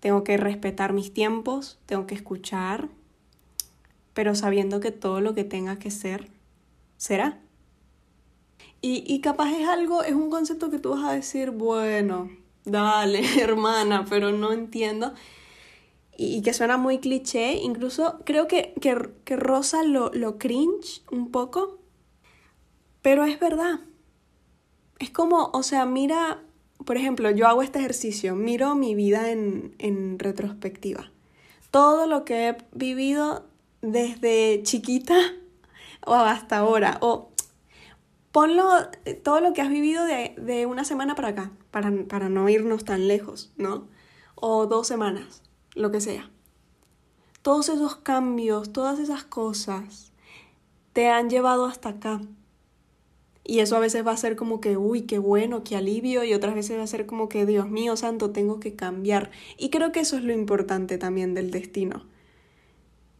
tengo 0.02 0.24
que 0.24 0.36
respetar 0.36 0.92
mis 0.92 1.14
tiempos, 1.14 1.78
tengo 1.86 2.08
que 2.08 2.16
escuchar, 2.16 2.88
pero 4.14 4.34
sabiendo 4.34 4.80
que 4.80 4.90
todo 4.90 5.20
lo 5.20 5.32
que 5.32 5.44
tenga 5.44 5.78
que 5.78 5.92
ser, 5.92 6.28
será. 6.96 7.38
Y, 8.80 9.04
y 9.06 9.20
capaz 9.20 9.52
es 9.52 9.68
algo, 9.68 10.02
es 10.02 10.14
un 10.14 10.28
concepto 10.28 10.70
que 10.70 10.80
tú 10.80 10.90
vas 10.90 11.04
a 11.04 11.12
decir, 11.12 11.52
bueno, 11.52 12.30
dale, 12.64 13.22
hermana, 13.40 14.04
pero 14.10 14.32
no 14.32 14.52
entiendo. 14.52 15.14
Y, 16.16 16.42
que 16.42 16.52
suena 16.52 16.76
muy 16.78 16.98
cliché, 16.98 17.52
incluso 17.62 18.18
creo 18.24 18.48
que, 18.48 18.74
que, 18.80 18.98
que 19.24 19.36
rosa 19.36 19.84
lo, 19.84 20.10
lo 20.12 20.36
cringe 20.36 21.02
un 21.12 21.30
poco, 21.30 21.78
pero 23.02 23.24
es 23.24 23.38
verdad. 23.38 23.78
Es 24.98 25.10
como, 25.10 25.52
o 25.54 25.62
sea, 25.62 25.86
mira, 25.86 26.42
por 26.84 26.96
ejemplo, 26.96 27.30
yo 27.30 27.46
hago 27.46 27.62
este 27.62 27.78
ejercicio, 27.78 28.34
miro 28.34 28.74
mi 28.74 28.94
vida 28.94 29.30
en, 29.30 29.74
en 29.78 30.18
retrospectiva. 30.18 31.10
Todo 31.70 32.06
lo 32.06 32.24
que 32.24 32.48
he 32.48 32.56
vivido 32.72 33.46
desde 33.80 34.62
chiquita 34.62 35.16
o 36.06 36.14
hasta 36.14 36.58
ahora, 36.58 36.98
o 37.00 37.30
ponlo 38.32 38.70
todo 39.22 39.40
lo 39.40 39.52
que 39.52 39.60
has 39.60 39.68
vivido 39.68 40.04
de, 40.04 40.34
de 40.38 40.66
una 40.66 40.84
semana 40.84 41.14
para 41.14 41.28
acá, 41.28 41.52
para, 41.70 41.92
para 42.08 42.28
no 42.28 42.48
irnos 42.48 42.84
tan 42.84 43.06
lejos, 43.06 43.52
¿no? 43.56 43.86
O 44.34 44.66
dos 44.66 44.88
semanas, 44.88 45.42
lo 45.74 45.90
que 45.90 46.00
sea. 46.00 46.30
Todos 47.42 47.68
esos 47.68 47.96
cambios, 47.96 48.72
todas 48.72 48.98
esas 48.98 49.24
cosas 49.24 50.12
te 50.92 51.08
han 51.08 51.28
llevado 51.28 51.66
hasta 51.66 51.90
acá. 51.90 52.20
Y 53.44 53.58
eso 53.58 53.76
a 53.76 53.80
veces 53.80 54.06
va 54.06 54.12
a 54.12 54.16
ser 54.16 54.36
como 54.36 54.60
que, 54.60 54.76
uy, 54.76 55.02
qué 55.02 55.18
bueno, 55.18 55.64
qué 55.64 55.76
alivio, 55.76 56.22
y 56.24 56.32
otras 56.32 56.54
veces 56.54 56.78
va 56.78 56.84
a 56.84 56.86
ser 56.86 57.06
como 57.06 57.28
que, 57.28 57.44
Dios 57.44 57.68
mío, 57.68 57.96
santo, 57.96 58.30
tengo 58.30 58.60
que 58.60 58.76
cambiar. 58.76 59.30
Y 59.58 59.70
creo 59.70 59.90
que 59.90 60.00
eso 60.00 60.16
es 60.16 60.24
lo 60.24 60.32
importante 60.32 60.96
también 60.98 61.34
del 61.34 61.50
destino. 61.50 62.06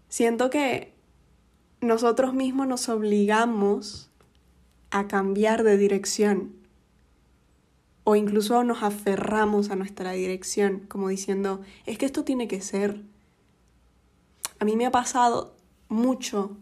Siento 0.08 0.50
que 0.50 0.92
nosotros 1.80 2.34
mismos 2.34 2.68
nos 2.68 2.88
obligamos 2.88 4.10
a 4.90 5.08
cambiar 5.08 5.64
de 5.64 5.76
dirección 5.76 6.62
o 8.04 8.16
incluso 8.16 8.62
nos 8.64 8.82
aferramos 8.82 9.70
a 9.70 9.76
nuestra 9.76 10.12
dirección, 10.12 10.80
como 10.88 11.08
diciendo, 11.08 11.60
es 11.86 11.98
que 11.98 12.06
esto 12.06 12.24
tiene 12.24 12.48
que 12.48 12.60
ser. 12.60 13.02
A 14.58 14.64
mí 14.64 14.76
me 14.76 14.86
ha 14.86 14.90
pasado 14.90 15.56
mucho 15.88 16.56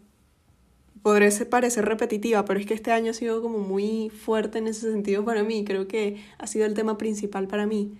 podré 1.02 1.30
parecer 1.47 1.85
repetitiva, 1.85 2.45
pero 2.45 2.61
es 2.61 2.66
que 2.66 2.75
este 2.75 2.92
año 2.92 3.11
ha 3.11 3.14
sido 3.14 3.42
como 3.42 3.59
muy 3.59 4.11
fuerte 4.11 4.59
en 4.59 4.69
ese 4.69 4.90
sentido 4.90 5.25
para 5.25 5.42
mí. 5.42 5.64
Creo 5.64 5.88
que 5.88 6.23
ha 6.38 6.47
sido 6.47 6.66
el 6.66 6.75
tema 6.75 6.99
principal 6.99 7.47
para 7.49 7.66
mí. 7.66 7.99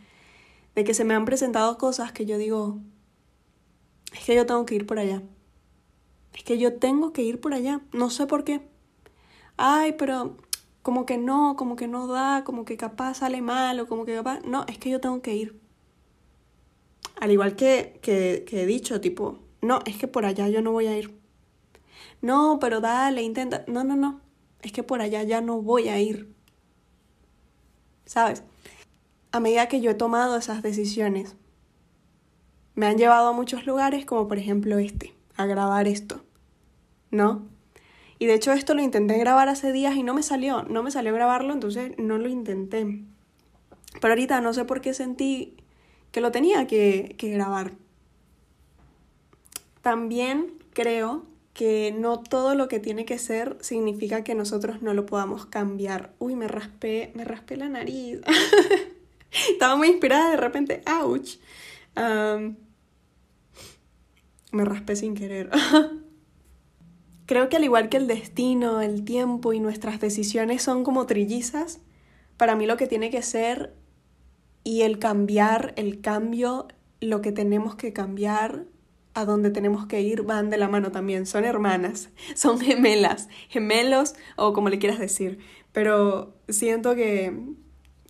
De 0.75 0.85
que 0.85 0.95
se 0.95 1.05
me 1.05 1.15
han 1.15 1.25
presentado 1.25 1.79
cosas 1.79 2.13
que 2.13 2.27
yo 2.27 2.39
digo, 2.39 2.79
es 4.13 4.25
que 4.25 4.35
yo 4.35 4.47
tengo 4.47 4.67
que 4.67 4.75
ir 4.75 4.87
por 4.87 4.99
allá. 4.99 5.23
Es 6.35 6.45
que 6.45 6.59
yo 6.59 6.75
tengo 6.75 7.13
que 7.13 7.23
ir 7.23 7.41
por 7.41 7.55
allá. 7.55 7.81
No 7.93 8.11
sé 8.11 8.27
por 8.27 8.45
qué. 8.45 8.61
Ay, 9.57 9.95
pero 9.99 10.37
como 10.83 11.07
que 11.07 11.19
no, 11.19 11.57
como 11.57 11.77
que 11.77 11.89
no 11.89 12.07
da, 12.07 12.45
como 12.45 12.65
que 12.65 12.77
capaz 12.77 13.15
sale 13.19 13.43
mal 13.43 13.81
o 13.81 13.89
como 13.89 14.05
que 14.05 14.15
capaz... 14.15 14.41
No, 14.45 14.65
es 14.69 14.79
que 14.79 14.91
yo 14.91 15.01
tengo 15.01 15.21
que 15.23 15.35
ir. 15.35 15.61
Al 17.21 17.31
igual 17.31 17.57
que, 17.57 17.99
que, 18.03 18.45
que 18.47 18.63
he 18.63 18.67
dicho, 18.67 19.01
tipo, 19.01 19.39
no, 19.61 19.81
es 19.85 19.97
que 19.99 20.09
por 20.09 20.25
allá 20.25 20.49
yo 20.49 20.63
no 20.63 20.73
voy 20.73 20.87
a 20.87 20.97
ir 20.97 21.20
no, 22.23 22.59
pero 22.61 22.81
dale, 22.81 23.23
intenta. 23.23 23.65
No, 23.67 23.85
no, 23.85 23.97
no. 23.97 24.21
Es 24.63 24.73
que 24.73 24.83
por 24.83 25.01
allá 25.01 25.23
ya 25.23 25.41
no 25.41 25.63
voy 25.63 25.89
a 25.89 25.99
ir. 25.99 26.35
¿Sabes? 28.05 28.43
A 29.33 29.41
medida 29.41 29.69
que 29.69 29.81
yo 29.81 29.93
he 29.93 29.95
tomado 29.95 30.37
esas 30.37 30.63
decisiones, 30.63 31.37
me 32.75 32.87
han 32.87 32.99
llevado 32.99 33.29
a 33.29 33.33
muchos 33.33 33.67
lugares, 33.67 34.05
como 34.05 34.29
por 34.29 34.39
ejemplo 34.39 34.79
este, 34.79 35.15
a 35.37 35.47
grabar 35.47 35.89
esto. 35.89 36.25
¿No? 37.11 37.49
Y 38.19 38.27
de 38.27 38.35
hecho 38.35 38.53
esto 38.53 38.75
lo 38.75 38.83
intenté 38.83 39.17
grabar 39.19 39.49
hace 39.49 39.73
días 39.73 39.97
y 39.97 40.03
no 40.03 40.13
me 40.13 40.23
salió, 40.23 40.63
no 40.65 40.83
me 40.83 40.91
salió 40.91 41.15
grabarlo, 41.15 41.55
entonces 41.55 41.93
no 41.97 42.19
lo 42.19 42.29
intenté. 42.29 43.03
Pero 44.01 44.13
ahorita 44.13 44.41
no 44.43 44.53
sé 44.53 44.67
por 44.67 44.83
qué 44.83 44.93
sentí 44.93 45.57
que 46.13 46.21
lo 46.21 46.31
tenía 46.31 46.67
que, 46.67 47.15
que 47.17 47.31
grabar. 47.31 47.73
También 49.81 50.53
creo 50.75 51.30
que 51.61 51.93
no 51.95 52.21
todo 52.21 52.55
lo 52.55 52.69
que 52.69 52.81
tiene 52.81 53.05
que 53.05 53.19
ser 53.19 53.59
significa 53.61 54.25
que 54.25 54.35
nosotros 54.35 54.81
no 54.81 54.95
lo 54.95 55.05
podamos 55.05 55.45
cambiar. 55.45 56.15
Uy, 56.19 56.35
me 56.35 56.49
raspé, 56.49 57.13
me 57.15 57.23
raspé 57.23 57.59
la 57.59 57.69
nariz. 57.69 58.21
Estaba 59.51 59.77
muy 59.77 59.89
inspirada 59.89 60.31
de 60.31 60.37
repente, 60.39 60.81
ouch. 60.91 61.37
me 64.53 64.65
raspé 64.65 64.97
sin 64.97 65.15
querer. 65.15 65.51
Creo 67.27 67.51
que 67.51 67.57
al 67.57 67.65
igual 67.65 67.91
que 67.91 67.99
el 67.99 68.07
destino, 68.07 68.81
el 68.81 69.05
tiempo 69.05 69.53
y 69.53 69.61
nuestras 69.61 70.01
decisiones 70.01 70.63
son 70.63 70.83
como 70.83 71.05
trillizas, 71.05 71.81
para 72.39 72.57
mí 72.57 72.65
lo 72.65 72.79
que 72.79 72.87
tiene 72.87 73.11
que 73.11 73.21
ser 73.21 73.75
y 74.65 74.81
el 74.81 74.99
cambiar, 74.99 75.75
el 75.77 76.01
cambio, 76.01 76.69
lo 77.03 77.21
que 77.21 77.33
tenemos 77.33 77.75
que 77.75 77.93
cambiar 77.93 78.65
a 79.15 79.25
donde 79.25 79.51
tenemos 79.51 79.87
que 79.87 80.01
ir 80.01 80.23
van 80.23 80.51
de 80.51 80.57
la 80.57 80.69
mano 80.69 80.93
también, 80.93 81.27
son 81.27 81.45
hermanas, 81.45 82.11
son 82.35 82.61
gemelas, 82.61 83.29
gemelos 83.49 84.15
o 84.37 84.53
como 84.53 84.69
le 84.69 84.79
quieras 84.79 84.99
decir, 84.99 85.39
pero 85.73 86.35
siento 86.49 86.95
que, 86.95 87.37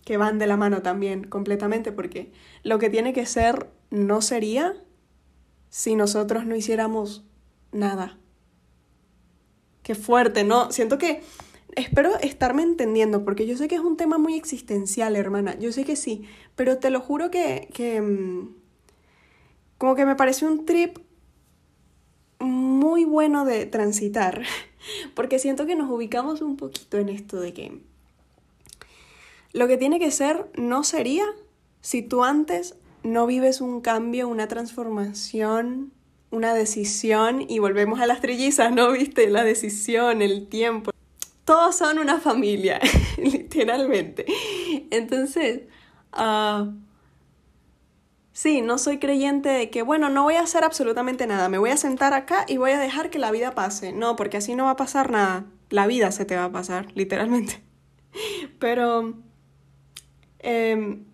que 0.05 0.17
van 0.17 0.39
de 0.39 0.47
la 0.47 0.57
mano 0.57 0.81
también 0.81 1.23
completamente 1.23 1.91
porque 1.91 2.31
lo 2.63 2.79
que 2.79 2.89
tiene 2.89 3.13
que 3.13 3.25
ser 3.25 3.69
no 3.89 4.21
sería 4.21 4.75
si 5.69 5.95
nosotros 5.95 6.45
no 6.45 6.55
hiciéramos 6.55 7.23
nada. 7.71 8.17
Qué 9.83 9.95
fuerte, 9.95 10.43
¿no? 10.43 10.71
Siento 10.71 10.97
que 10.97 11.21
espero 11.75 12.17
estarme 12.19 12.63
entendiendo, 12.63 13.23
porque 13.23 13.47
yo 13.47 13.57
sé 13.57 13.67
que 13.67 13.75
es 13.75 13.81
un 13.81 13.97
tema 13.97 14.17
muy 14.17 14.35
existencial, 14.35 15.15
hermana. 15.15 15.57
Yo 15.57 15.71
sé 15.71 15.83
que 15.85 15.95
sí, 15.95 16.25
pero 16.55 16.77
te 16.77 16.89
lo 16.89 16.99
juro 16.99 17.31
que, 17.31 17.69
que, 17.73 18.01
mm, 18.01 18.60
como 19.81 19.95
que 19.95 20.05
me 20.05 20.15
parece 20.15 20.45
un 20.45 20.63
trip 20.67 20.99
muy 22.37 23.03
bueno 23.03 23.45
de 23.45 23.65
transitar, 23.65 24.43
porque 25.15 25.39
siento 25.39 25.65
que 25.65 25.75
nos 25.75 25.89
ubicamos 25.89 26.43
un 26.43 26.55
poquito 26.55 26.99
en 26.99 27.09
esto 27.09 27.39
de 27.39 27.51
que 27.51 27.81
lo 29.53 29.67
que 29.67 29.77
tiene 29.77 29.97
que 29.97 30.11
ser 30.11 30.51
no 30.55 30.83
sería 30.83 31.25
si 31.81 32.03
tú 32.03 32.23
antes 32.23 32.75
no 33.01 33.25
vives 33.25 33.59
un 33.59 33.81
cambio, 33.81 34.27
una 34.27 34.47
transformación, 34.47 35.91
una 36.29 36.53
decisión 36.53 37.43
y 37.49 37.57
volvemos 37.57 38.01
a 38.01 38.05
las 38.05 38.21
trillizas, 38.21 38.71
¿no? 38.71 38.91
¿Viste? 38.91 39.31
La 39.31 39.43
decisión, 39.43 40.21
el 40.21 40.47
tiempo. 40.47 40.91
Todos 41.43 41.75
son 41.75 41.97
una 41.97 42.19
familia, 42.19 42.79
literalmente. 43.17 44.27
Entonces, 44.91 45.61
uh, 46.15 46.71
Sí, 48.41 48.61
no 48.63 48.79
soy 48.79 48.97
creyente 48.97 49.49
de 49.49 49.69
que, 49.69 49.83
bueno, 49.83 50.09
no 50.09 50.23
voy 50.23 50.33
a 50.33 50.41
hacer 50.41 50.63
absolutamente 50.63 51.27
nada, 51.27 51.47
me 51.47 51.59
voy 51.59 51.69
a 51.69 51.77
sentar 51.77 52.15
acá 52.15 52.43
y 52.47 52.57
voy 52.57 52.71
a 52.71 52.79
dejar 52.79 53.11
que 53.11 53.19
la 53.19 53.29
vida 53.29 53.53
pase. 53.53 53.93
No, 53.93 54.15
porque 54.15 54.37
así 54.37 54.55
no 54.55 54.65
va 54.65 54.71
a 54.71 54.75
pasar 54.75 55.11
nada. 55.11 55.45
La 55.69 55.85
vida 55.85 56.09
se 56.11 56.25
te 56.25 56.35
va 56.35 56.45
a 56.45 56.51
pasar, 56.51 56.87
literalmente. 56.95 57.61
Pero... 58.57 59.13
Em, 60.39 61.05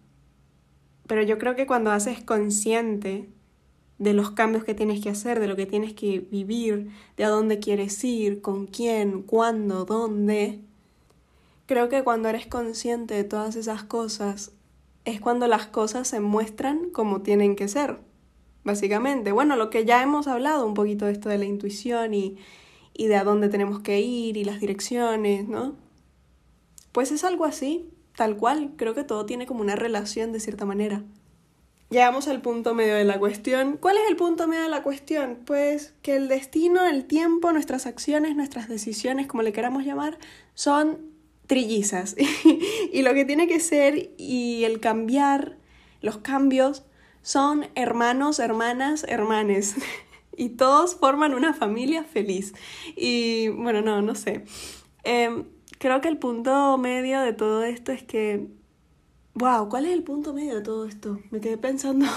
pero 1.05 1.21
yo 1.21 1.37
creo 1.37 1.57
que 1.57 1.67
cuando 1.67 1.91
haces 1.91 2.23
consciente 2.23 3.27
de 3.97 4.13
los 4.13 4.31
cambios 4.31 4.63
que 4.63 4.73
tienes 4.73 5.01
que 5.01 5.09
hacer, 5.09 5.41
de 5.41 5.47
lo 5.47 5.57
que 5.57 5.65
tienes 5.65 5.91
que 5.93 6.19
vivir, 6.19 6.91
de 7.17 7.25
a 7.25 7.29
dónde 7.29 7.59
quieres 7.59 8.01
ir, 8.05 8.41
con 8.41 8.67
quién, 8.67 9.21
cuándo, 9.21 9.83
dónde, 9.83 10.61
creo 11.65 11.89
que 11.89 12.05
cuando 12.05 12.29
eres 12.29 12.47
consciente 12.47 13.15
de 13.15 13.25
todas 13.25 13.57
esas 13.57 13.83
cosas, 13.83 14.53
es 15.07 15.21
cuando 15.21 15.47
las 15.47 15.67
cosas 15.67 16.05
se 16.05 16.19
muestran 16.19 16.89
como 16.89 17.21
tienen 17.21 17.55
que 17.55 17.69
ser, 17.69 17.99
básicamente. 18.65 19.31
Bueno, 19.31 19.55
lo 19.55 19.69
que 19.69 19.85
ya 19.85 20.03
hemos 20.03 20.27
hablado 20.27 20.67
un 20.67 20.73
poquito 20.73 21.05
de 21.05 21.13
esto 21.13 21.29
de 21.29 21.37
la 21.37 21.45
intuición 21.45 22.13
y, 22.13 22.37
y 22.93 23.07
de 23.07 23.15
a 23.15 23.23
dónde 23.23 23.47
tenemos 23.47 23.79
que 23.79 24.01
ir 24.01 24.35
y 24.35 24.43
las 24.43 24.59
direcciones, 24.59 25.47
¿no? 25.47 25.75
Pues 26.91 27.13
es 27.13 27.23
algo 27.23 27.45
así, 27.45 27.89
tal 28.17 28.35
cual. 28.35 28.73
Creo 28.75 28.93
que 28.93 29.05
todo 29.05 29.25
tiene 29.25 29.45
como 29.45 29.61
una 29.61 29.77
relación 29.77 30.33
de 30.33 30.41
cierta 30.41 30.65
manera. 30.65 31.03
Llegamos 31.89 32.27
al 32.27 32.41
punto 32.41 32.73
medio 32.73 32.95
de 32.95 33.05
la 33.05 33.17
cuestión. 33.17 33.77
¿Cuál 33.77 33.95
es 33.95 34.09
el 34.09 34.17
punto 34.17 34.45
medio 34.45 34.63
de 34.63 34.69
la 34.69 34.83
cuestión? 34.83 35.37
Pues 35.45 35.93
que 36.01 36.17
el 36.17 36.27
destino, 36.27 36.85
el 36.85 37.05
tiempo, 37.05 37.53
nuestras 37.53 37.85
acciones, 37.85 38.35
nuestras 38.35 38.67
decisiones, 38.67 39.27
como 39.27 39.41
le 39.41 39.53
queramos 39.53 39.85
llamar, 39.85 40.17
son 40.53 41.16
trillizas. 41.47 42.15
y 42.93 43.01
lo 43.01 43.13
que 43.13 43.25
tiene 43.25 43.47
que 43.47 43.59
ser 43.59 44.11
y 44.17 44.63
el 44.65 44.79
cambiar, 44.79 45.57
los 46.01 46.17
cambios, 46.17 46.83
son 47.21 47.67
hermanos, 47.75 48.39
hermanas, 48.39 49.05
hermanes. 49.07 49.75
y 50.37 50.49
todos 50.49 50.95
forman 50.95 51.33
una 51.33 51.53
familia 51.53 52.03
feliz. 52.03 52.53
Y 52.95 53.49
bueno, 53.49 53.81
no, 53.81 54.01
no 54.01 54.13
sé. 54.13 54.45
Em, 55.03 55.45
creo 55.79 55.99
que 56.01 56.07
el 56.09 56.17
punto 56.17 56.77
medio 56.77 57.21
de 57.21 57.33
todo 57.33 57.63
esto 57.63 57.91
es 57.91 58.03
que... 58.03 58.47
Wow, 59.33 59.69
¿cuál 59.69 59.85
es 59.85 59.93
el 59.93 60.03
punto 60.03 60.33
medio 60.33 60.55
de 60.55 60.61
todo 60.61 60.85
esto? 60.85 61.19
Me 61.29 61.39
quedé 61.39 61.57
pensando. 61.57 62.07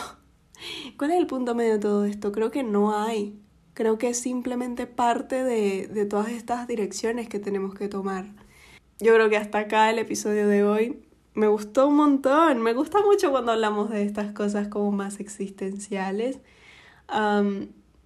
¿Cuál 0.96 1.10
es 1.10 1.18
el 1.18 1.26
punto 1.26 1.54
medio 1.54 1.74
de 1.74 1.78
todo 1.78 2.04
esto? 2.04 2.32
Creo 2.32 2.50
que 2.50 2.62
no 2.62 2.96
hay. 2.98 3.38
Creo 3.74 3.98
que 3.98 4.08
es 4.08 4.18
simplemente 4.18 4.86
parte 4.86 5.44
de, 5.44 5.86
de 5.86 6.06
todas 6.06 6.30
estas 6.30 6.66
direcciones 6.66 7.28
que 7.28 7.38
tenemos 7.38 7.74
que 7.74 7.88
tomar. 7.88 8.26
Yo 9.00 9.14
creo 9.14 9.30
que 9.30 9.38
hasta 9.38 9.60
acá 9.60 9.90
el 9.90 9.98
episodio 9.98 10.46
de 10.46 10.62
hoy. 10.62 11.02
me 11.34 11.48
gustó 11.48 11.88
un 11.88 11.96
montón. 11.96 12.60
Me 12.62 12.74
gusta 12.74 13.00
mucho 13.02 13.30
cuando 13.30 13.52
hablamos 13.52 13.88
de 13.88 14.02
estas 14.02 14.32
cosas 14.32 14.68
como 14.68 14.92
más 14.92 15.20
existenciales. 15.20 16.40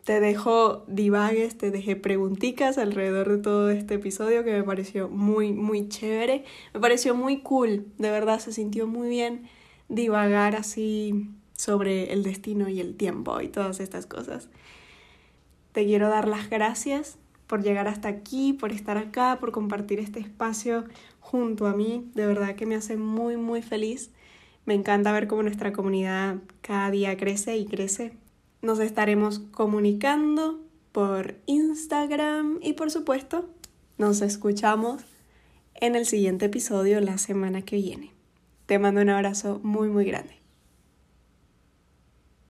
te 0.04 0.20
dejo 0.20 0.84
divagues, 0.86 1.58
te 1.58 1.70
dejé 1.70 1.96
preguntitas 1.96 2.78
alrededor 2.78 3.28
de 3.28 3.38
todo 3.38 3.70
este 3.70 3.94
episodio 3.94 4.44
que 4.44 4.52
me 4.52 4.62
pareció 4.62 5.08
muy, 5.08 5.52
muy 5.52 5.88
chévere. 5.88 6.44
Me 6.74 6.80
pareció 6.80 7.14
muy 7.16 7.40
cool, 7.40 7.86
de 7.98 8.10
verdad 8.10 8.38
se 8.38 8.52
sintió 8.52 8.86
muy 8.86 9.08
bien 9.08 9.48
divagar 9.88 10.54
así 10.54 11.28
sobre 11.54 12.12
el 12.12 12.22
destino 12.22 12.68
y 12.68 12.80
el 12.80 12.96
tiempo 12.96 13.40
y 13.40 13.48
todas 13.48 13.80
estas 13.80 14.06
cosas. 14.06 14.48
Te 15.72 15.84
quiero 15.86 16.08
dar 16.08 16.28
las 16.28 16.50
gracias 16.50 17.18
por 17.54 17.62
llegar 17.62 17.86
hasta 17.86 18.08
aquí, 18.08 18.52
por 18.52 18.72
estar 18.72 18.98
acá, 18.98 19.38
por 19.38 19.52
compartir 19.52 20.00
este 20.00 20.18
espacio 20.18 20.86
junto 21.20 21.68
a 21.68 21.72
mí. 21.72 22.10
De 22.12 22.26
verdad 22.26 22.56
que 22.56 22.66
me 22.66 22.74
hace 22.74 22.96
muy, 22.96 23.36
muy 23.36 23.62
feliz. 23.62 24.10
Me 24.64 24.74
encanta 24.74 25.12
ver 25.12 25.28
cómo 25.28 25.44
nuestra 25.44 25.72
comunidad 25.72 26.38
cada 26.62 26.90
día 26.90 27.16
crece 27.16 27.56
y 27.56 27.66
crece. 27.66 28.16
Nos 28.60 28.80
estaremos 28.80 29.38
comunicando 29.38 30.64
por 30.90 31.36
Instagram 31.46 32.58
y 32.60 32.72
por 32.72 32.90
supuesto 32.90 33.48
nos 33.98 34.20
escuchamos 34.20 35.04
en 35.74 35.94
el 35.94 36.06
siguiente 36.06 36.46
episodio 36.46 37.00
la 37.00 37.18
semana 37.18 37.62
que 37.62 37.76
viene. 37.76 38.10
Te 38.66 38.80
mando 38.80 39.00
un 39.00 39.10
abrazo 39.10 39.60
muy, 39.62 39.88
muy 39.90 40.04
grande. 40.06 40.43